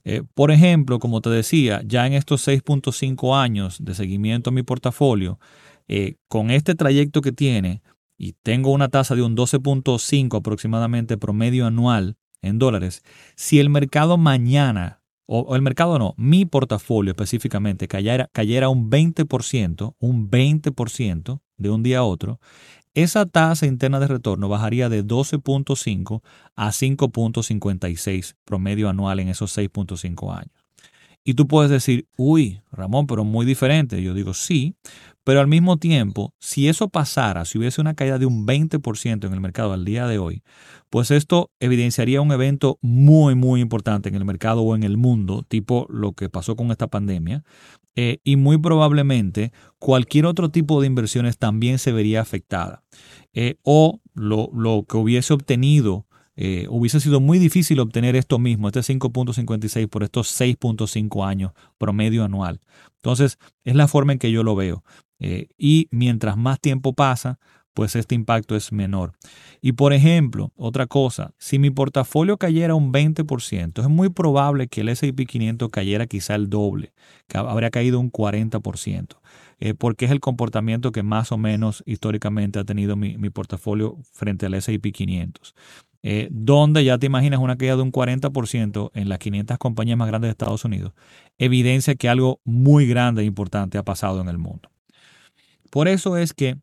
Eh, 0.05 0.23
por 0.35 0.51
ejemplo, 0.51 0.99
como 0.99 1.21
te 1.21 1.31
decía, 1.31 1.83
ya 1.85 2.07
en 2.07 2.13
estos 2.15 2.47
6.5 2.47 3.41
años 3.41 3.85
de 3.85 3.95
seguimiento 3.95 4.51
a 4.51 4.53
mi 4.53 4.63
portafolio, 4.63 5.39
eh, 5.89 6.17
con 6.29 6.51
este 6.51 6.75
trayecto 6.75 7.21
que 7.21 7.33
tiene 7.33 7.83
y 8.17 8.35
tengo 8.43 8.71
una 8.71 8.89
tasa 8.89 9.15
de 9.15 9.23
un 9.23 9.37
12.5 9.37 10.39
aproximadamente 10.39 11.19
promedio 11.19 11.67
anual 11.67 12.17
en 12.41 12.59
dólares, 12.59 13.03
si 13.37 13.61
el 13.61 13.71
mercado 13.71 14.17
mañana, 14.17 15.03
o, 15.27 15.55
el 15.55 15.63
mercado 15.63 15.99
no, 15.99 16.15
mi 16.17 16.45
portafolio 16.45 17.13
específicamente 17.13 17.87
cayera, 17.89 18.29
cayera 18.33 18.69
un 18.69 18.91
20%, 18.91 19.95
un 19.99 20.31
20% 20.31 21.41
de 21.57 21.71
un 21.71 21.83
día 21.83 21.99
a 21.99 22.05
otro, 22.05 22.41
esa 22.95 23.27
tasa 23.27 23.67
interna 23.67 24.01
de 24.01 24.07
retorno 24.07 24.49
bajaría 24.49 24.89
de 24.89 25.05
12.5 25.05 26.23
a 26.57 26.69
5.56 26.69 28.37
promedio 28.45 28.89
anual 28.89 29.21
en 29.21 29.29
esos 29.29 29.57
6.5 29.57 30.37
años. 30.37 30.62
Y 31.25 31.35
tú 31.35 31.47
puedes 31.47 31.71
decir, 31.71 32.09
uy, 32.17 32.61
Ramón, 32.73 33.07
pero 33.07 33.25
muy 33.25 33.47
diferente. 33.47 34.03
Yo 34.03 34.13
digo, 34.15 34.35
sí, 34.35 34.75
pero 35.25 35.41
al 35.41 35.47
mismo 35.47 35.77
tiempo, 35.77 36.35
si 36.41 36.69
eso 36.69 36.89
pasara, 36.89 37.45
si 37.45 37.59
hubiese 37.59 37.81
una 37.81 37.95
caída 37.95 38.19
de 38.19 38.27
un 38.27 38.45
20% 38.45 39.27
en 39.27 39.33
el 39.33 39.41
mercado 39.41 39.73
al 39.73 39.85
día 39.85 40.07
de 40.09 40.19
hoy, 40.19 40.43
pues 40.91 41.13
esto 41.13 41.51
evidenciaría 41.61 42.21
un 42.21 42.33
evento 42.33 42.79
muy, 42.83 43.37
muy 43.37 43.61
importante 43.61 44.09
en 44.09 44.17
el 44.17 44.25
mercado 44.25 44.63
o 44.63 44.75
en 44.75 44.83
el 44.83 44.97
mundo, 44.97 45.45
tipo 45.47 45.87
lo 45.89 46.13
que 46.13 46.29
pasó 46.29 46.57
con 46.57 46.73
esta 46.73 46.89
pandemia, 46.89 47.45
eh, 47.95 48.19
y 48.25 48.37
muy 48.37 48.59
probablemente 48.59 49.53
cualquier 49.79 50.27
otro 50.27 50.51
tipo 50.51 50.81
de 50.81 50.89
inversiones 50.89 51.39
también 51.39 51.79
se 51.79 51.93
vería 51.93 52.21
afectada. 52.21 52.83
Eh, 53.33 53.57
o 53.63 54.01
lo, 54.15 54.51
lo, 54.53 54.85
que 54.89 54.97
hubiese 54.97 55.33
obtenido, 55.33 56.07
eh, 56.37 56.67
hubiese 56.71 57.01
sido 57.01 57.21
muy 57.21 57.39
difícil 57.39 57.81
obtener 57.81 58.17
esto 58.17 58.39
mismo, 58.39 58.69
este 58.69 58.81
5.56 58.81 59.89
por 59.89 60.03
estos 60.03 60.41
6.5 60.41 61.27
años 61.27 61.53
promedio 61.79 62.25
anual. 62.25 62.61
Entonces, 62.97 63.39
es 63.65 63.75
la 63.75 63.89
forma 63.89 64.13
en 64.13 64.19
que 64.19 64.33
yo 64.33 64.43
lo 64.43 64.55
veo. 64.55 64.85
y 65.57 65.87
mientras 65.93 66.37
más 66.37 66.59
tiempo 66.59 66.95
pasa, 66.95 67.39
pues 67.75 67.97
este 67.97 68.15
impacto 68.15 68.57
es 68.57 68.73
menor. 68.73 69.13
Y 69.61 69.73
por 69.73 69.93
ejemplo, 69.93 70.53
otra 70.57 70.87
cosa, 70.87 71.33
si 71.39 71.59
mi 71.59 71.71
portafolio 71.71 72.37
cayera 72.37 72.75
un 72.75 72.93
20%, 72.93 73.81
es 73.81 73.89
muy 73.89 74.11
probable 74.11 74.69
que 74.69 74.83
el 74.83 74.89
S&P 74.91 75.27
500 75.27 75.71
cayera 75.71 76.07
quizá 76.07 76.35
el 76.35 76.51
doble, 76.51 76.93
que 77.29 77.39
habría 77.39 77.71
caído 77.71 78.01
un 78.01 78.11
40%, 78.11 79.21
eh, 79.61 79.75
porque 79.75 80.05
es 80.05 80.11
el 80.11 80.21
comportamiento 80.21 80.93
que 80.93 81.03
más 81.03 81.33
o 81.33 81.39
menos 81.39 81.83
históricamente 81.87 82.59
ha 82.59 82.65
tenido 82.65 82.97
mi, 82.97 83.17
mi 83.17 83.31
portafolio 83.31 83.99
frente 84.13 84.47
al 84.47 84.55
S&P 84.55 84.93
500. 84.93 85.55
Eh, 86.03 86.29
donde 86.31 86.85
ya 86.85 86.99
te 86.99 87.07
imaginas 87.07 87.41
una 87.41 87.57
caída 87.57 87.77
de 87.77 87.83
un 87.83 87.93
40% 87.93 88.91
en 88.95 89.09
las 89.09 89.19
500 89.19 89.59
compañías 89.59 89.97
más 89.97 90.09
grandes 90.09 90.29
de 90.29 90.33
Estados 90.33 90.65
Unidos, 90.65 90.93
evidencia 91.39 91.95
que 91.95 92.09
algo 92.09 92.41
muy 92.45 92.87
grande 92.87 93.23
e 93.23 93.25
importante 93.25 93.79
ha 93.79 93.85
pasado 93.85 94.21
en 94.21 94.29
el 94.29 94.39
mundo. 94.39 94.71
Por 95.71 95.89
eso 95.89 96.17
es 96.17 96.35
que 96.35 96.59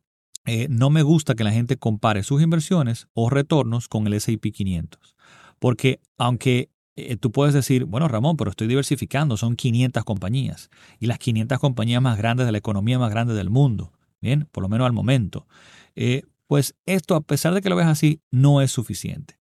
eh, 0.46 0.68
no 0.70 0.90
me 0.90 1.04
gusta 1.04 1.36
que 1.36 1.44
la 1.44 1.52
gente 1.52 1.78
compare 1.78 2.24
sus 2.24 2.42
inversiones 2.42 3.08
o 3.14 3.30
retornos 3.30 3.88
con 3.88 4.08
el 4.08 4.14
SP 4.20 4.52
500, 4.52 5.16
porque 5.60 6.02
aunque 6.18 6.70
eh, 6.96 7.16
tú 7.16 7.32
puedes 7.32 7.54
decir, 7.54 7.86
bueno, 7.86 8.08
Ramón, 8.08 8.36
pero 8.36 8.52
estoy 8.52 8.68
diversificando, 8.68 9.38
son 9.38 9.56
500 9.56 10.04
compañías 10.04 10.70
y 11.00 11.08
las 11.08 11.18
500 11.18 11.60
compañías 11.60 12.02
más 12.02 12.18
grandes 12.18 12.46
de 12.46 12.52
la 12.52 12.58
economía 12.58 13.00
más 13.00 13.10
grande 13.10 13.34
del 13.34 13.50
mundo, 13.50 13.94
bien, 14.22 14.48
por 14.52 14.64
lo 14.64 14.70
menos 14.70 14.86
al 14.86 14.94
momento. 14.94 15.48
Pues 16.50 16.76
esto, 16.88 17.16
a 17.16 17.22
pesar 17.22 17.54
de 17.54 17.62
que 17.62 17.70
lo 17.70 17.76
veas 17.76 17.90
así, 17.90 18.24
no 18.32 18.60
es 18.60 18.72
suficiente. 18.72 19.40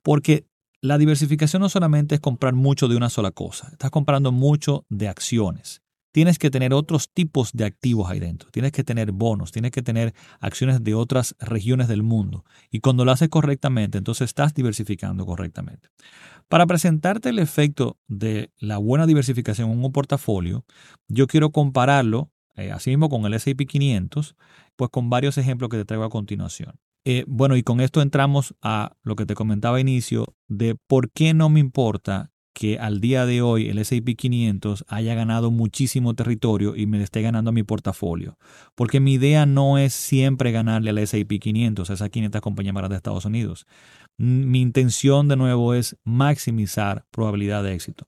Porque 0.00 0.46
la 0.80 0.96
diversificación 0.96 1.60
no 1.60 1.68
solamente 1.68 2.14
es 2.14 2.20
comprar 2.22 2.54
mucho 2.54 2.88
de 2.88 2.96
una 2.96 3.10
sola 3.10 3.30
cosa, 3.30 3.68
estás 3.70 3.90
comprando 3.90 4.32
mucho 4.32 4.86
de 4.88 5.08
acciones. 5.08 5.82
Tienes 6.12 6.38
que 6.38 6.50
tener 6.50 6.72
otros 6.72 7.10
tipos 7.12 7.52
de 7.52 7.66
activos 7.66 8.10
ahí 8.10 8.20
dentro. 8.20 8.48
Tienes 8.50 8.72
que 8.72 8.84
tener 8.84 9.12
bonos, 9.12 9.52
tienes 9.52 9.70
que 9.70 9.82
tener 9.82 10.14
acciones 10.40 10.82
de 10.82 10.94
otras 10.94 11.36
regiones 11.40 11.88
del 11.88 12.02
mundo. 12.02 12.46
Y 12.70 12.80
cuando 12.80 13.04
lo 13.04 13.12
haces 13.12 13.28
correctamente, 13.28 13.98
entonces 13.98 14.30
estás 14.30 14.54
diversificando 14.54 15.26
correctamente. 15.26 15.90
Para 16.48 16.66
presentarte 16.66 17.28
el 17.28 17.38
efecto 17.38 17.98
de 18.08 18.50
la 18.56 18.78
buena 18.78 19.06
diversificación 19.06 19.70
en 19.70 19.84
un 19.84 19.92
portafolio, 19.92 20.64
yo 21.06 21.26
quiero 21.26 21.50
compararlo 21.50 22.30
eh, 22.56 22.70
así 22.70 22.90
mismo 22.90 23.08
con 23.08 23.24
el 23.26 23.34
S&P 23.34 23.66
500, 23.66 24.36
pues 24.76 24.90
con 24.90 25.10
varios 25.10 25.38
ejemplos 25.38 25.70
que 25.70 25.76
te 25.76 25.84
traigo 25.84 26.04
a 26.04 26.10
continuación. 26.10 26.74
Eh, 27.04 27.24
bueno, 27.26 27.56
y 27.56 27.62
con 27.62 27.80
esto 27.80 28.00
entramos 28.00 28.54
a 28.62 28.96
lo 29.02 29.14
que 29.14 29.26
te 29.26 29.34
comentaba 29.34 29.76
a 29.76 29.80
inicio 29.80 30.34
de 30.48 30.74
por 30.74 31.10
qué 31.10 31.34
no 31.34 31.50
me 31.50 31.60
importa 31.60 32.30
que 32.54 32.78
al 32.78 33.00
día 33.00 33.26
de 33.26 33.42
hoy 33.42 33.68
el 33.68 33.78
S&P 33.78 34.14
500 34.14 34.84
haya 34.88 35.14
ganado 35.14 35.50
muchísimo 35.50 36.14
territorio 36.14 36.76
y 36.76 36.86
me 36.86 37.02
esté 37.02 37.20
ganando 37.20 37.52
mi 37.52 37.64
portafolio. 37.64 38.38
Porque 38.76 39.00
mi 39.00 39.14
idea 39.14 39.44
no 39.44 39.76
es 39.76 39.92
siempre 39.92 40.52
ganarle 40.52 40.90
al 40.90 40.98
S&P 40.98 41.40
500, 41.40 41.90
a 41.90 41.92
esas 41.92 42.10
500 42.10 42.40
compañías 42.40 42.74
más 42.74 42.88
de 42.88 42.96
Estados 42.96 43.24
Unidos. 43.24 43.66
Mi 44.16 44.60
intención 44.60 45.26
de 45.26 45.36
nuevo 45.36 45.74
es 45.74 45.96
maximizar 46.04 47.04
probabilidad 47.10 47.64
de 47.64 47.74
éxito. 47.74 48.06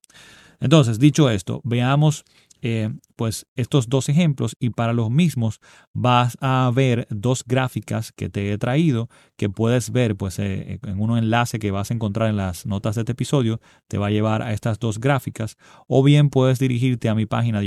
Entonces, 0.61 1.01
dicho 1.01 1.29
esto, 1.29 1.61
veamos 1.65 2.25
eh, 2.63 2.91
pues 3.17 3.47
estos 3.57 3.89
dos 3.89 4.09
ejemplos 4.09 4.55
y 4.61 4.71
para 4.71 4.93
los 4.93 5.11
mismos 5.11 5.61
vas 5.95 6.37
a 6.41 6.71
ver 6.75 7.09
dos 7.11 7.43
gráficas 7.45 8.13
que 8.13 8.29
te 8.29 8.53
he 8.53 8.59
traído 8.59 9.09
que 9.37 9.49
puedes 9.49 9.91
ver 9.91 10.17
pues 10.17 10.39
eh, 10.39 10.79
en 10.83 11.01
un 11.01 11.17
enlace 11.17 11.59
que 11.59 11.71
vas 11.71 11.91
a 11.91 11.95
encontrar 11.95 12.29
en 12.29 12.37
las 12.37 12.67
notas 12.67 12.95
de 12.95 13.01
este 13.03 13.13
episodio 13.13 13.61
te 13.89 13.99
va 13.99 14.09
a 14.09 14.11
llevar 14.11 14.43
a 14.43 14.53
estas 14.53 14.79
dos 14.79 15.01
gráficas 15.01 15.57
o 15.89 16.03
bien 16.03 16.29
puedes 16.29 16.59
dirigirte 16.59 17.09
a 17.09 17.15
mi 17.15 17.27
página 17.27 17.61
de 17.61 17.67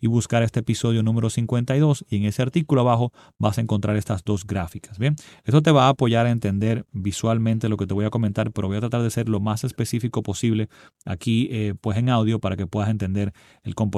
y 0.00 0.06
buscar 0.06 0.42
este 0.42 0.60
episodio 0.60 1.02
número 1.02 1.30
52 1.30 2.04
y 2.08 2.16
en 2.16 2.24
ese 2.26 2.42
artículo 2.42 2.82
abajo 2.82 3.12
vas 3.38 3.58
a 3.58 3.62
encontrar 3.62 3.96
estas 3.96 4.22
dos 4.24 4.46
gráficas 4.46 4.98
bien 4.98 5.16
esto 5.44 5.62
te 5.62 5.70
va 5.70 5.86
a 5.86 5.88
apoyar 5.90 6.26
a 6.26 6.30
entender 6.30 6.84
visualmente 6.92 7.68
lo 7.68 7.78
que 7.78 7.86
te 7.86 7.94
voy 7.94 8.04
a 8.04 8.10
comentar 8.10 8.52
pero 8.52 8.68
voy 8.68 8.76
a 8.76 8.80
tratar 8.80 9.02
de 9.02 9.10
ser 9.10 9.28
lo 9.28 9.40
más 9.40 9.64
específico 9.64 10.22
posible 10.22 10.68
aquí 11.06 11.48
eh, 11.50 11.74
pues 11.80 11.96
en 11.96 12.10
audio 12.10 12.38
para 12.38 12.56
que 12.56 12.66
puedas 12.66 12.90
entender 12.90 13.32
el 13.62 13.74
comportamiento 13.74 13.93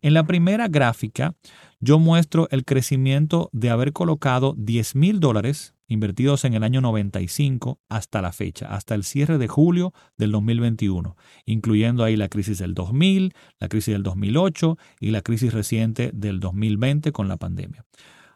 en 0.00 0.14
la 0.14 0.24
primera 0.24 0.68
gráfica, 0.68 1.34
yo 1.80 1.98
muestro 1.98 2.48
el 2.50 2.64
crecimiento 2.64 3.50
de 3.52 3.70
haber 3.70 3.92
colocado 3.92 4.54
10 4.56 4.96
mil 4.96 5.20
dólares 5.20 5.74
invertidos 5.86 6.44
en 6.44 6.54
el 6.54 6.64
año 6.64 6.80
95 6.80 7.78
hasta 7.90 8.22
la 8.22 8.32
fecha, 8.32 8.68
hasta 8.74 8.94
el 8.94 9.04
cierre 9.04 9.36
de 9.36 9.48
julio 9.48 9.92
del 10.16 10.32
2021, 10.32 11.16
incluyendo 11.44 12.04
ahí 12.04 12.16
la 12.16 12.28
crisis 12.28 12.58
del 12.58 12.72
2000, 12.72 13.34
la 13.60 13.68
crisis 13.68 13.92
del 13.92 14.02
2008 14.02 14.78
y 15.00 15.10
la 15.10 15.20
crisis 15.20 15.52
reciente 15.52 16.10
del 16.14 16.40
2020 16.40 17.12
con 17.12 17.28
la 17.28 17.36
pandemia, 17.36 17.84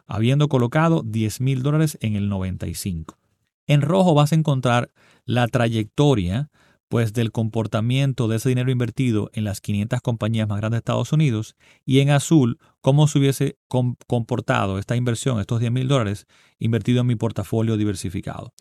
habiendo 0.06 0.48
colocado 0.48 1.02
10 1.04 1.40
mil 1.40 1.62
dólares 1.62 1.96
en 2.02 2.16
el 2.16 2.28
95. 2.28 3.16
En 3.66 3.80
rojo 3.80 4.14
vas 4.14 4.32
a 4.32 4.36
encontrar 4.36 4.90
la 5.24 5.46
trayectoria 5.48 6.50
pues 6.88 7.12
del 7.12 7.32
comportamiento 7.32 8.28
de 8.28 8.36
ese 8.36 8.48
dinero 8.48 8.70
invertido 8.70 9.30
en 9.34 9.44
las 9.44 9.60
500 9.60 10.00
compañías 10.00 10.48
más 10.48 10.58
grandes 10.58 10.76
de 10.76 10.80
Estados 10.80 11.12
Unidos 11.12 11.54
y 11.84 12.00
en 12.00 12.10
azul 12.10 12.58
cómo 12.80 13.06
se 13.06 13.18
hubiese 13.18 13.58
comportado 13.68 14.78
esta 14.78 14.96
inversión, 14.96 15.38
estos 15.38 15.60
10 15.60 15.72
mil 15.72 15.88
dólares 15.88 16.26
invertido 16.58 17.02
en 17.02 17.06
mi 17.06 17.16
portafolio 17.16 17.76
diversificado. 17.76 18.52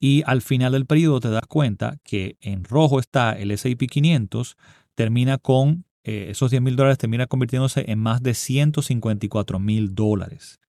Y 0.00 0.22
al 0.26 0.42
final 0.42 0.72
del 0.72 0.86
periodo 0.86 1.20
te 1.20 1.30
das 1.30 1.46
cuenta 1.46 1.98
que 2.02 2.36
en 2.40 2.64
rojo 2.64 2.98
está 2.98 3.32
el 3.32 3.52
S&P 3.52 3.86
500, 3.86 4.56
termina 4.94 5.38
con 5.38 5.84
eh, 6.02 6.30
esos 6.30 6.50
10 6.50 6.62
mil 6.62 6.76
dólares 6.76 6.98
termina 6.98 7.26
convirtiéndose 7.26 7.84
en 7.88 7.98
más 7.98 8.22
de 8.22 8.34
154 8.34 9.58
mil 9.58 9.94
dólares. 9.94 10.60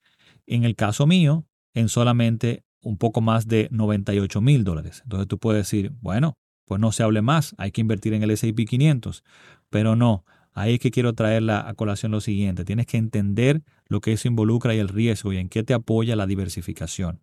En 0.47 0.63
el 0.63 0.75
caso 0.75 1.05
mío, 1.05 1.45
en 1.75 1.89
solamente 1.89 2.63
un 2.81 2.97
poco 2.97 3.21
más 3.21 3.47
de 3.47 3.67
98 3.71 4.41
mil 4.41 4.63
dólares. 4.63 5.01
Entonces 5.03 5.27
tú 5.27 5.37
puedes 5.37 5.65
decir, 5.65 5.91
bueno, 6.01 6.37
pues 6.67 6.81
no 6.81 6.91
se 6.91 7.01
hable 7.01 7.21
más, 7.21 7.55
hay 7.57 7.71
que 7.71 7.81
invertir 7.81 8.13
en 8.13 8.23
el 8.23 8.31
S&P 8.31 8.65
500. 8.65 9.23
Pero 9.69 9.95
no, 9.95 10.25
ahí 10.53 10.75
es 10.75 10.79
que 10.79 10.91
quiero 10.91 11.13
traerla 11.13 11.67
a 11.67 11.73
colación 11.73 12.11
lo 12.11 12.19
siguiente, 12.19 12.65
tienes 12.65 12.85
que 12.85 12.97
entender 12.97 13.63
lo 13.87 14.01
que 14.01 14.11
eso 14.11 14.27
involucra 14.27 14.75
y 14.75 14.79
el 14.79 14.89
riesgo 14.89 15.31
y 15.31 15.37
en 15.37 15.47
qué 15.47 15.63
te 15.63 15.73
apoya 15.73 16.17
la 16.17 16.27
diversificación. 16.27 17.21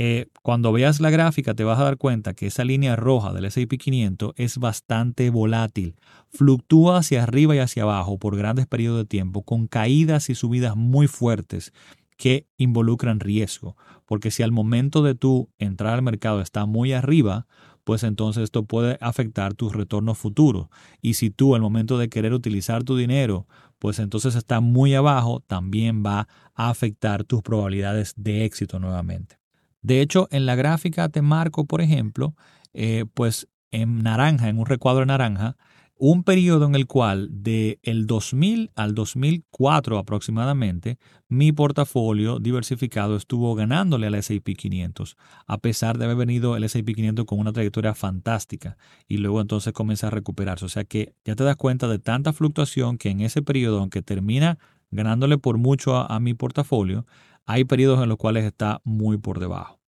Eh, 0.00 0.28
cuando 0.42 0.72
veas 0.72 1.00
la 1.00 1.10
gráfica 1.10 1.54
te 1.54 1.64
vas 1.64 1.78
a 1.78 1.84
dar 1.84 1.96
cuenta 1.98 2.32
que 2.32 2.46
esa 2.46 2.64
línea 2.64 2.94
roja 2.96 3.32
del 3.32 3.46
S&P 3.46 3.76
500 3.76 4.32
es 4.36 4.56
bastante 4.58 5.28
volátil, 5.28 5.96
fluctúa 6.30 6.98
hacia 6.98 7.24
arriba 7.24 7.54
y 7.54 7.58
hacia 7.58 7.82
abajo 7.82 8.16
por 8.16 8.36
grandes 8.36 8.66
periodos 8.66 9.00
de 9.00 9.06
tiempo 9.06 9.42
con 9.42 9.66
caídas 9.66 10.30
y 10.30 10.36
subidas 10.36 10.76
muy 10.76 11.06
fuertes 11.06 11.72
que 12.16 12.46
involucran 12.56 13.20
riesgo, 13.20 13.76
porque 14.06 14.30
si 14.30 14.42
al 14.42 14.52
momento 14.52 15.02
de 15.02 15.14
tú 15.14 15.50
entrar 15.58 15.94
al 15.94 16.02
mercado 16.02 16.40
está 16.40 16.64
muy 16.64 16.92
arriba, 16.92 17.46
pues 17.88 18.02
entonces 18.02 18.42
esto 18.42 18.66
puede 18.66 18.98
afectar 19.00 19.54
tus 19.54 19.74
retornos 19.74 20.18
futuros. 20.18 20.68
Y 21.00 21.14
si 21.14 21.30
tú 21.30 21.54
al 21.54 21.62
momento 21.62 21.96
de 21.96 22.10
querer 22.10 22.34
utilizar 22.34 22.84
tu 22.84 22.98
dinero, 22.98 23.46
pues 23.78 23.98
entonces 23.98 24.34
está 24.34 24.60
muy 24.60 24.92
abajo, 24.94 25.42
también 25.46 26.04
va 26.04 26.28
a 26.54 26.68
afectar 26.68 27.24
tus 27.24 27.40
probabilidades 27.40 28.12
de 28.18 28.44
éxito 28.44 28.78
nuevamente. 28.78 29.38
De 29.80 30.02
hecho, 30.02 30.28
en 30.30 30.44
la 30.44 30.54
gráfica 30.54 31.08
te 31.08 31.22
marco, 31.22 31.64
por 31.64 31.80
ejemplo, 31.80 32.34
eh, 32.74 33.06
pues 33.14 33.48
en 33.70 34.02
naranja, 34.02 34.50
en 34.50 34.58
un 34.58 34.66
recuadro 34.66 35.06
naranja, 35.06 35.56
un 35.98 36.22
periodo 36.22 36.66
en 36.66 36.74
el 36.74 36.86
cual 36.86 37.28
de 37.30 37.80
el 37.82 38.06
2000 38.06 38.70
al 38.76 38.94
2004 38.94 39.98
aproximadamente, 39.98 40.98
mi 41.28 41.52
portafolio 41.52 42.38
diversificado 42.38 43.16
estuvo 43.16 43.54
ganándole 43.54 44.06
al 44.06 44.14
S&P 44.14 44.54
500, 44.54 45.16
a 45.46 45.58
pesar 45.58 45.98
de 45.98 46.04
haber 46.04 46.16
venido 46.16 46.56
el 46.56 46.64
S&P 46.64 46.94
500 46.94 47.24
con 47.26 47.40
una 47.40 47.52
trayectoria 47.52 47.94
fantástica 47.94 48.78
y 49.08 49.18
luego 49.18 49.40
entonces 49.40 49.72
comienza 49.72 50.06
a 50.06 50.10
recuperarse. 50.10 50.64
O 50.64 50.68
sea 50.68 50.84
que 50.84 51.14
ya 51.24 51.34
te 51.34 51.44
das 51.44 51.56
cuenta 51.56 51.88
de 51.88 51.98
tanta 51.98 52.32
fluctuación 52.32 52.96
que 52.96 53.10
en 53.10 53.20
ese 53.20 53.42
periodo, 53.42 53.80
aunque 53.80 54.00
termina 54.00 54.58
ganándole 54.90 55.36
por 55.36 55.58
mucho 55.58 55.96
a, 55.96 56.20
mi 56.20 56.34
portafolio, 56.34 57.06
hay 57.44 57.64
periodos 57.64 58.02
en 58.02 58.08
los 58.08 58.18
cuales 58.18 58.44
está 58.44 58.80
muy 58.84 59.18
por 59.18 59.40
debajo. 59.40 59.80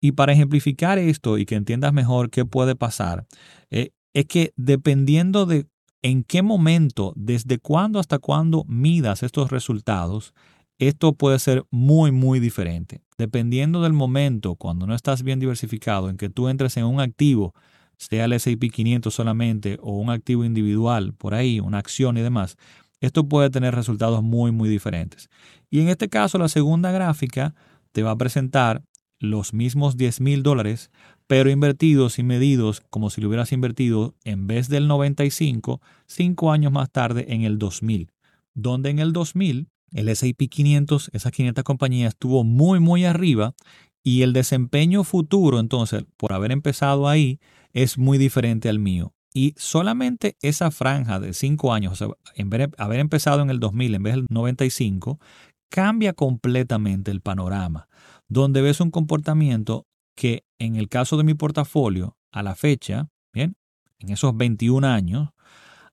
Y 0.00 0.12
para 0.12 0.32
ejemplificar 0.32 0.98
esto 0.98 1.38
y 1.38 1.44
que 1.46 1.56
entiendas 1.56 1.92
mejor 1.92 2.30
qué 2.30 2.44
puede 2.44 2.76
pasar, 2.76 3.26
eh, 3.70 3.90
es 4.18 4.26
que 4.26 4.52
dependiendo 4.56 5.46
de 5.46 5.66
en 6.02 6.24
qué 6.24 6.42
momento, 6.42 7.12
desde 7.14 7.60
cuándo 7.60 8.00
hasta 8.00 8.18
cuándo 8.18 8.64
midas 8.66 9.22
estos 9.22 9.52
resultados, 9.52 10.34
esto 10.80 11.12
puede 11.12 11.38
ser 11.38 11.64
muy, 11.70 12.10
muy 12.10 12.40
diferente. 12.40 13.00
Dependiendo 13.16 13.80
del 13.80 13.92
momento, 13.92 14.56
cuando 14.56 14.88
no 14.88 14.96
estás 14.96 15.22
bien 15.22 15.38
diversificado, 15.38 16.10
en 16.10 16.16
que 16.16 16.30
tú 16.30 16.48
entres 16.48 16.76
en 16.76 16.86
un 16.86 16.98
activo, 16.98 17.54
sea 17.96 18.24
el 18.24 18.32
S&P 18.32 18.70
500 18.70 19.14
solamente 19.14 19.78
o 19.80 19.92
un 19.92 20.10
activo 20.10 20.44
individual, 20.44 21.14
por 21.14 21.34
ahí, 21.34 21.60
una 21.60 21.78
acción 21.78 22.16
y 22.16 22.20
demás, 22.20 22.56
esto 23.00 23.28
puede 23.28 23.50
tener 23.50 23.72
resultados 23.72 24.24
muy, 24.24 24.50
muy 24.50 24.68
diferentes. 24.68 25.28
Y 25.70 25.78
en 25.80 25.90
este 25.90 26.08
caso, 26.08 26.38
la 26.38 26.48
segunda 26.48 26.90
gráfica 26.90 27.54
te 27.92 28.02
va 28.02 28.10
a 28.10 28.16
presentar 28.16 28.82
los 29.20 29.54
mismos 29.54 29.96
10 29.96 30.20
mil 30.20 30.42
dólares, 30.42 30.90
pero 31.28 31.50
invertidos 31.50 32.18
y 32.18 32.24
medidos 32.24 32.82
como 32.90 33.10
si 33.10 33.20
lo 33.20 33.28
hubieras 33.28 33.52
invertido 33.52 34.16
en 34.24 34.48
vez 34.48 34.68
del 34.68 34.88
95, 34.88 35.80
cinco 36.06 36.50
años 36.50 36.72
más 36.72 36.90
tarde 36.90 37.26
en 37.28 37.42
el 37.42 37.58
2000, 37.58 38.10
donde 38.54 38.90
en 38.90 38.98
el 38.98 39.12
2000 39.12 39.68
el 39.92 40.08
S&P 40.08 40.48
500, 40.48 41.10
esas 41.12 41.32
500 41.32 41.64
compañías, 41.64 42.14
estuvo 42.14 42.44
muy, 42.44 42.80
muy 42.80 43.04
arriba 43.04 43.54
y 44.02 44.22
el 44.22 44.32
desempeño 44.32 45.04
futuro, 45.04 45.60
entonces, 45.60 46.04
por 46.16 46.32
haber 46.32 46.50
empezado 46.50 47.08
ahí, 47.08 47.40
es 47.72 47.98
muy 47.98 48.16
diferente 48.16 48.68
al 48.68 48.78
mío. 48.78 49.12
Y 49.34 49.54
solamente 49.56 50.36
esa 50.40 50.70
franja 50.70 51.20
de 51.20 51.34
cinco 51.34 51.74
años, 51.74 51.92
o 51.92 51.96
sea, 51.96 52.08
en 52.34 52.48
vez 52.48 52.70
de 52.70 52.74
haber 52.78 53.00
empezado 53.00 53.42
en 53.42 53.50
el 53.50 53.60
2000 53.60 53.94
en 53.94 54.02
vez 54.02 54.14
del 54.14 54.26
95, 54.30 55.20
cambia 55.68 56.14
completamente 56.14 57.10
el 57.10 57.20
panorama, 57.20 57.88
donde 58.28 58.62
ves 58.62 58.80
un 58.80 58.90
comportamiento 58.90 59.86
que 60.18 60.42
en 60.58 60.74
el 60.74 60.88
caso 60.88 61.16
de 61.16 61.22
mi 61.22 61.34
portafolio, 61.34 62.16
a 62.32 62.42
la 62.42 62.56
fecha, 62.56 63.08
bien, 63.32 63.54
en 64.00 64.10
esos 64.10 64.36
21 64.36 64.84
años, 64.84 65.28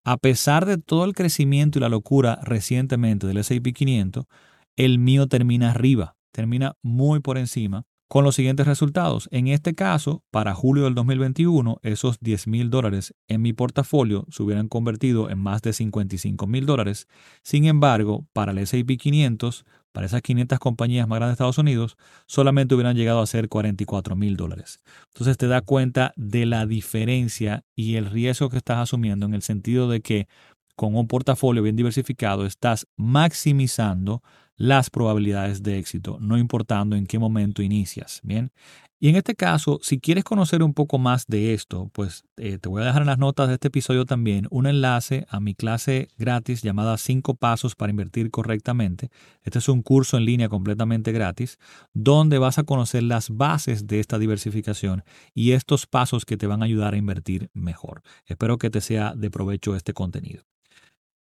a 0.03 0.17
pesar 0.17 0.65
de 0.65 0.79
todo 0.79 1.05
el 1.05 1.13
crecimiento 1.13 1.77
y 1.77 1.81
la 1.81 1.89
locura 1.89 2.39
recientemente 2.41 3.27
del 3.27 3.37
S&P 3.37 3.71
500, 3.71 4.25
el 4.77 4.97
mío 4.97 5.27
termina 5.27 5.69
arriba, 5.69 6.17
termina 6.31 6.75
muy 6.81 7.19
por 7.19 7.37
encima 7.37 7.85
con 8.07 8.23
los 8.23 8.33
siguientes 8.33 8.65
resultados. 8.65 9.29
En 9.31 9.47
este 9.47 9.75
caso, 9.75 10.23
para 10.31 10.55
julio 10.55 10.85
del 10.85 10.95
2021, 10.95 11.77
esos 11.83 12.17
10 12.19 12.47
mil 12.47 12.71
dólares 12.71 13.13
en 13.27 13.43
mi 13.43 13.53
portafolio 13.53 14.25
se 14.31 14.41
hubieran 14.41 14.69
convertido 14.69 15.29
en 15.29 15.37
más 15.37 15.61
de 15.61 15.71
55 15.71 16.47
mil 16.47 16.65
dólares. 16.65 17.07
Sin 17.43 17.65
embargo, 17.65 18.25
para 18.33 18.53
el 18.53 18.57
S&P 18.57 18.97
500, 18.97 19.65
para 19.95 20.07
esas 20.07 20.21
500 20.21 20.59
compañías 20.59 21.07
más 21.07 21.19
grandes 21.19 21.31
de 21.31 21.35
Estados 21.35 21.57
Unidos, 21.57 21.95
solamente 22.27 22.75
hubieran 22.75 22.97
llegado 22.97 23.21
a 23.21 23.25
ser 23.25 23.47
44 23.47 24.17
mil 24.17 24.35
dólares. 24.35 24.81
Entonces 25.13 25.37
te 25.37 25.47
da 25.47 25.61
cuenta 25.61 26.11
de 26.17 26.45
la 26.45 26.65
diferencia 26.65 27.63
y 27.77 27.95
el 27.95 28.07
riesgo 28.07 28.49
que 28.49 28.57
estás 28.57 28.79
asumiendo 28.79 29.25
en 29.25 29.33
el 29.33 29.41
sentido 29.41 29.89
de 29.89 30.01
que 30.01 30.27
con 30.75 30.97
un 30.97 31.07
portafolio 31.07 31.63
bien 31.63 31.77
diversificado 31.77 32.45
estás 32.45 32.87
maximizando 32.97 34.21
las 34.57 34.89
probabilidades 34.89 35.63
de 35.63 35.79
éxito, 35.79 36.17
no 36.19 36.37
importando 36.37 36.97
en 36.97 37.07
qué 37.07 37.17
momento 37.17 37.61
inicias. 37.61 38.19
Bien. 38.21 38.51
Y 39.05 39.09
en 39.09 39.17
este 39.17 39.35
caso, 39.35 39.77
si 39.83 39.99
quieres 39.99 40.23
conocer 40.23 40.63
un 40.63 40.73
poco 40.73 40.97
más 40.97 41.27
de 41.27 41.53
esto, 41.53 41.91
pues 41.93 42.23
eh, 42.37 42.57
te 42.57 42.69
voy 42.69 42.81
a 42.81 42.85
dejar 42.85 43.03
en 43.03 43.07
las 43.07 43.19
notas 43.19 43.47
de 43.47 43.53
este 43.53 43.67
episodio 43.67 44.03
también 44.03 44.47
un 44.49 44.65
enlace 44.65 45.27
a 45.29 45.39
mi 45.39 45.53
clase 45.53 46.07
gratis 46.17 46.63
llamada 46.63 46.97
5 46.97 47.35
pasos 47.35 47.75
para 47.75 47.91
invertir 47.91 48.31
correctamente. 48.31 49.11
Este 49.43 49.59
es 49.59 49.69
un 49.69 49.83
curso 49.83 50.17
en 50.17 50.25
línea 50.25 50.49
completamente 50.49 51.11
gratis 51.11 51.59
donde 51.93 52.39
vas 52.39 52.57
a 52.57 52.63
conocer 52.63 53.03
las 53.03 53.29
bases 53.29 53.85
de 53.85 53.99
esta 53.99 54.17
diversificación 54.17 55.03
y 55.35 55.51
estos 55.51 55.85
pasos 55.85 56.25
que 56.25 56.35
te 56.35 56.47
van 56.47 56.63
a 56.63 56.65
ayudar 56.65 56.95
a 56.95 56.97
invertir 56.97 57.51
mejor. 57.53 58.01
Espero 58.25 58.57
que 58.57 58.71
te 58.71 58.81
sea 58.81 59.13
de 59.15 59.29
provecho 59.29 59.75
este 59.75 59.93
contenido. 59.93 60.45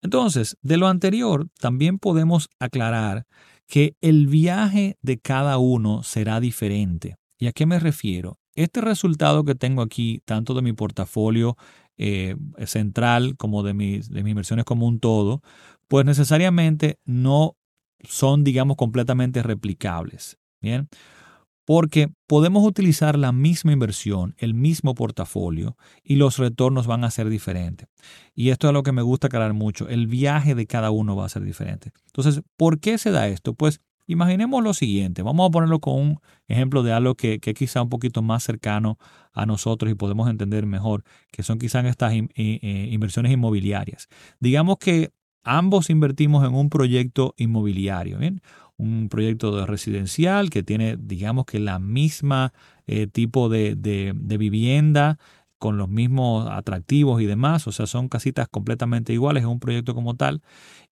Entonces, 0.03 0.57
de 0.63 0.77
lo 0.77 0.87
anterior, 0.87 1.49
también 1.59 1.99
podemos 1.99 2.49
aclarar 2.61 3.27
que 3.67 3.97
el 4.01 4.29
viaje 4.29 4.99
de 5.03 5.19
cada 5.19 5.59
uno 5.59 6.05
será 6.05 6.39
diferente. 6.39 7.17
¿Y 7.39 7.47
a 7.47 7.53
qué 7.53 7.67
me 7.67 7.79
refiero? 7.79 8.39
Este 8.55 8.81
resultado 8.81 9.45
que 9.45 9.55
tengo 9.55 9.83
aquí, 9.83 10.23
tanto 10.25 10.55
de 10.55 10.63
mi 10.63 10.73
portafolio 10.73 11.57
eh, 11.99 12.37
central 12.65 13.37
como 13.37 13.63
de 13.63 13.75
mis, 13.75 14.11
inversiones 14.11 14.65
como 14.65 14.87
un 14.87 15.01
todo, 15.01 15.43
pues 15.89 16.05
necesariamente 16.07 16.99
no 17.05 17.57
son, 18.03 18.45
digamos, 18.45 18.77
completamente 18.77 19.43
replicables. 19.43 20.39
Bien, 20.61 20.89
porque 21.67 22.09
podemos 22.29 22.65
utilizar 22.65 23.19
la 23.19 23.33
misma 23.33 23.73
inversión, 23.73 24.35
el 24.39 24.55
mismo 24.55 24.95
portafolio 24.95 25.77
y 26.03 26.15
los 26.15 26.39
retornos 26.39 26.87
van 26.87 27.05
a 27.05 27.11
ser 27.11 27.29
diferentes. 27.29 27.89
Y 28.35 28.51
esto 28.51 28.69
es 28.69 28.73
lo 28.73 28.85
que 28.85 28.93
me 28.93 29.03
gusta 29.03 29.27
aclarar 29.27 29.53
mucho, 29.53 29.89
el 29.89 30.07
viaje 30.07 30.55
de 30.55 30.67
cada 30.67 30.91
uno 30.91 31.17
va 31.17 31.27
a 31.27 31.29
ser 31.29 31.43
diferente. 31.43 31.93
Entonces, 32.07 32.41
¿por 32.57 32.79
qué 32.79 32.99
se 32.99 33.11
da 33.11 33.29
esto? 33.29 33.53
Pues 33.53 33.81
imaginemos 34.07 34.63
lo 34.63 34.75
siguiente, 34.75 35.23
vamos 35.23 35.49
a 35.49 35.51
ponerlo 35.51 35.81
con 35.81 35.95
un 35.95 36.21
ejemplo 36.49 36.83
de 36.83 36.93
algo 36.93 37.15
que, 37.15 37.41
que 37.41 37.55
quizá 37.55 37.83
un 37.83 37.89
poquito 37.89 38.23
más 38.23 38.45
cercano 38.45 38.99
a 39.33 39.47
nosotros 39.47 39.91
y 39.91 39.95
podemos 39.95 40.31
entender 40.31 40.67
mejor, 40.67 41.05
que 41.31 41.43
son 41.43 41.59
quizás 41.59 41.85
estas 41.85 42.15
eh, 42.15 42.89
inversiones 42.91 43.33
inmobiliarias. 43.33 44.09
Digamos 44.41 44.79
que 44.79 45.13
ambos 45.45 45.91
invertimos 45.91 46.47
en 46.47 46.55
un 46.55 46.71
proyecto 46.71 47.35
inmobiliario, 47.37 48.19
un 48.79 49.09
proyecto 49.09 49.57
de 49.57 49.67
residencial 49.67 50.51
que 50.51 50.63
tiene, 50.63 50.97
digamos 50.99 51.47
que 51.47 51.59
la 51.59 51.79
misma 51.79 52.53
eh, 52.87 53.07
tipo 53.07 53.49
de, 53.49 53.75
de 53.77 54.39
vivienda 54.39 55.19
con 55.59 55.79
los 55.79 55.89
mismos 55.89 56.49
atractivos 56.51 57.21
y 57.23 57.27
demás, 57.27 57.67
o 57.67 57.73
sea, 57.73 57.87
son 57.87 58.09
casitas 58.09 58.49
completamente 58.49 59.13
iguales, 59.13 59.43
es 59.43 59.49
un 59.49 59.61
proyecto 59.61 59.95
como 59.95 60.15
tal. 60.15 60.43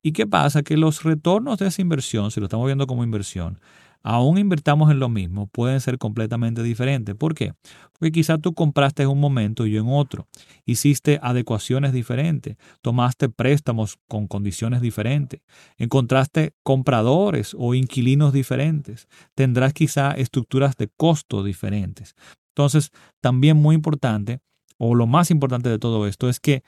¿Y 0.03 0.13
qué 0.13 0.27
pasa? 0.27 0.63
Que 0.63 0.77
los 0.77 1.03
retornos 1.03 1.59
de 1.59 1.69
esa 1.69 1.83
inversión, 1.83 2.31
si 2.31 2.41
lo 2.41 2.47
estamos 2.47 2.67
viendo 2.67 2.87
como 2.87 3.05
inversión, 3.05 3.61
aún 4.05 4.37
invertamos 4.37 4.91
en 4.91 5.01
lo 5.01 5.09
mismo, 5.09 5.47
pueden 5.49 5.81
ser 5.81 5.99
completamente 5.99 6.63
diferentes. 6.63 7.15
¿Por 7.17 7.35
qué? 7.35 7.55
Porque 7.95 8.13
quizá 8.13 8.39
tú 8.39 8.53
compraste 8.53 9.03
en 9.03 9.09
un 9.09 9.19
momento 9.19 9.67
y 9.67 9.73
yo 9.73 9.81
en 9.81 9.89
otro. 9.89 10.29
Hiciste 10.67 11.19
adecuaciones 11.23 11.93
diferentes, 11.93 12.57
tomaste 12.83 13.31
préstamos 13.31 13.99
con 14.07 14.29
condiciones 14.29 14.83
diferentes, 14.83 15.41
encontraste 15.79 16.53
compradores 16.63 17.57
o 17.59 17.75
inquilinos 17.75 18.33
diferentes, 18.33 19.09
tendrás 19.35 19.73
quizá 19.73 20.13
estructuras 20.13 20.77
de 20.77 20.89
costo 20.89 21.43
diferentes. 21.43 22.15
Entonces, 22.51 22.91
también 23.21 23.57
muy 23.57 23.75
importante, 23.75 24.41
o 24.79 24.95
lo 24.95 25.07
más 25.07 25.31
importante 25.31 25.69
de 25.69 25.79
todo 25.79 26.07
esto, 26.07 26.29
es 26.29 26.41
que 26.41 26.63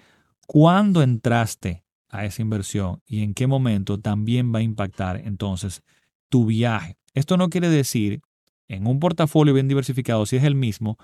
cuando 0.47 1.03
entraste 1.03 1.85
a 2.09 2.25
esa 2.25 2.43
inversión 2.43 3.03
y 3.07 3.23
en 3.23 3.35
qué 3.35 3.47
momento 3.47 3.99
también 3.99 4.55
va 4.55 4.61
a 4.61 4.63
impactar 4.63 5.17
entonces 5.17 5.83
tu 6.29 6.47
viaje. 6.47 6.97
Esto 7.15 7.37
no 7.37 7.49
quiere 7.49 7.69
decir, 7.69 8.21
en 8.69 8.87
un 8.87 9.01
portafolio 9.01 9.55
bien 9.55 9.69
diversificado, 9.69 10.27
si 10.27 10.37
es 10.37 10.45
el 10.45 10.55
mismo, 10.55 10.99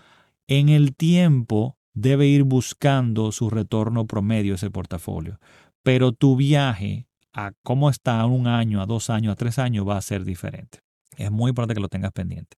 en 0.47 0.69
el 0.69 0.95
tiempo 0.95 1.77
debe 1.95 2.27
ir 2.27 2.45
buscando 2.45 3.33
su 3.33 3.51
retorno 3.51 4.07
promedio 4.07 4.55
ese 4.55 4.71
portafolio. 4.71 5.39
Pero 5.83 6.13
tu 6.13 6.37
viaje 6.37 7.07
a 7.33 7.53
cómo 7.63 7.91
está 7.91 8.21
a 8.21 8.27
un 8.27 8.47
año, 8.47 8.81
a 8.81 8.87
dos 8.87 9.11
años, 9.11 9.33
a 9.33 9.37
tres 9.37 9.59
años 9.59 9.87
va 9.87 9.97
a 9.97 10.03
ser 10.03 10.25
diferente. 10.25 10.81
Es 11.17 11.31
muy 11.31 11.51
importante 11.51 11.75
que 11.75 11.81
lo 11.81 11.89
tengas 11.89 12.13
pendiente. 12.13 12.57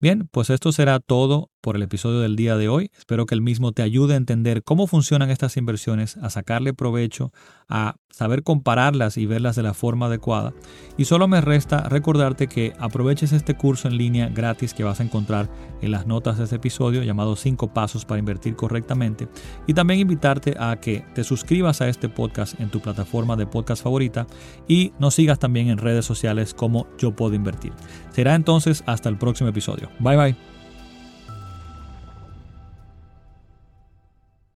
Bien, 0.00 0.28
pues 0.30 0.50
esto 0.50 0.72
será 0.72 1.00
todo 1.00 1.50
por 1.66 1.74
el 1.74 1.82
episodio 1.82 2.20
del 2.20 2.36
día 2.36 2.56
de 2.56 2.68
hoy. 2.68 2.92
Espero 2.96 3.26
que 3.26 3.34
el 3.34 3.40
mismo 3.40 3.72
te 3.72 3.82
ayude 3.82 4.14
a 4.14 4.16
entender 4.16 4.62
cómo 4.62 4.86
funcionan 4.86 5.30
estas 5.30 5.56
inversiones, 5.56 6.16
a 6.18 6.30
sacarle 6.30 6.72
provecho, 6.74 7.32
a 7.68 7.96
saber 8.08 8.44
compararlas 8.44 9.16
y 9.16 9.26
verlas 9.26 9.56
de 9.56 9.64
la 9.64 9.74
forma 9.74 10.06
adecuada. 10.06 10.54
Y 10.96 11.06
solo 11.06 11.26
me 11.26 11.40
resta 11.40 11.88
recordarte 11.88 12.46
que 12.46 12.72
aproveches 12.78 13.32
este 13.32 13.56
curso 13.56 13.88
en 13.88 13.98
línea 13.98 14.28
gratis 14.28 14.74
que 14.74 14.84
vas 14.84 15.00
a 15.00 15.02
encontrar 15.02 15.50
en 15.82 15.90
las 15.90 16.06
notas 16.06 16.38
de 16.38 16.44
este 16.44 16.54
episodio 16.54 17.02
llamado 17.02 17.34
5 17.34 17.74
pasos 17.74 18.04
para 18.04 18.20
invertir 18.20 18.54
correctamente. 18.54 19.26
Y 19.66 19.74
también 19.74 19.98
invitarte 19.98 20.54
a 20.60 20.76
que 20.76 21.04
te 21.16 21.24
suscribas 21.24 21.80
a 21.80 21.88
este 21.88 22.08
podcast 22.08 22.60
en 22.60 22.70
tu 22.70 22.78
plataforma 22.78 23.34
de 23.34 23.46
podcast 23.48 23.82
favorita 23.82 24.28
y 24.68 24.92
nos 25.00 25.16
sigas 25.16 25.40
también 25.40 25.66
en 25.66 25.78
redes 25.78 26.04
sociales 26.04 26.54
como 26.54 26.86
Yo 26.96 27.16
Puedo 27.16 27.34
Invertir. 27.34 27.72
Será 28.12 28.36
entonces 28.36 28.84
hasta 28.86 29.08
el 29.08 29.18
próximo 29.18 29.50
episodio. 29.50 29.90
Bye 29.98 30.16
bye. 30.16 30.55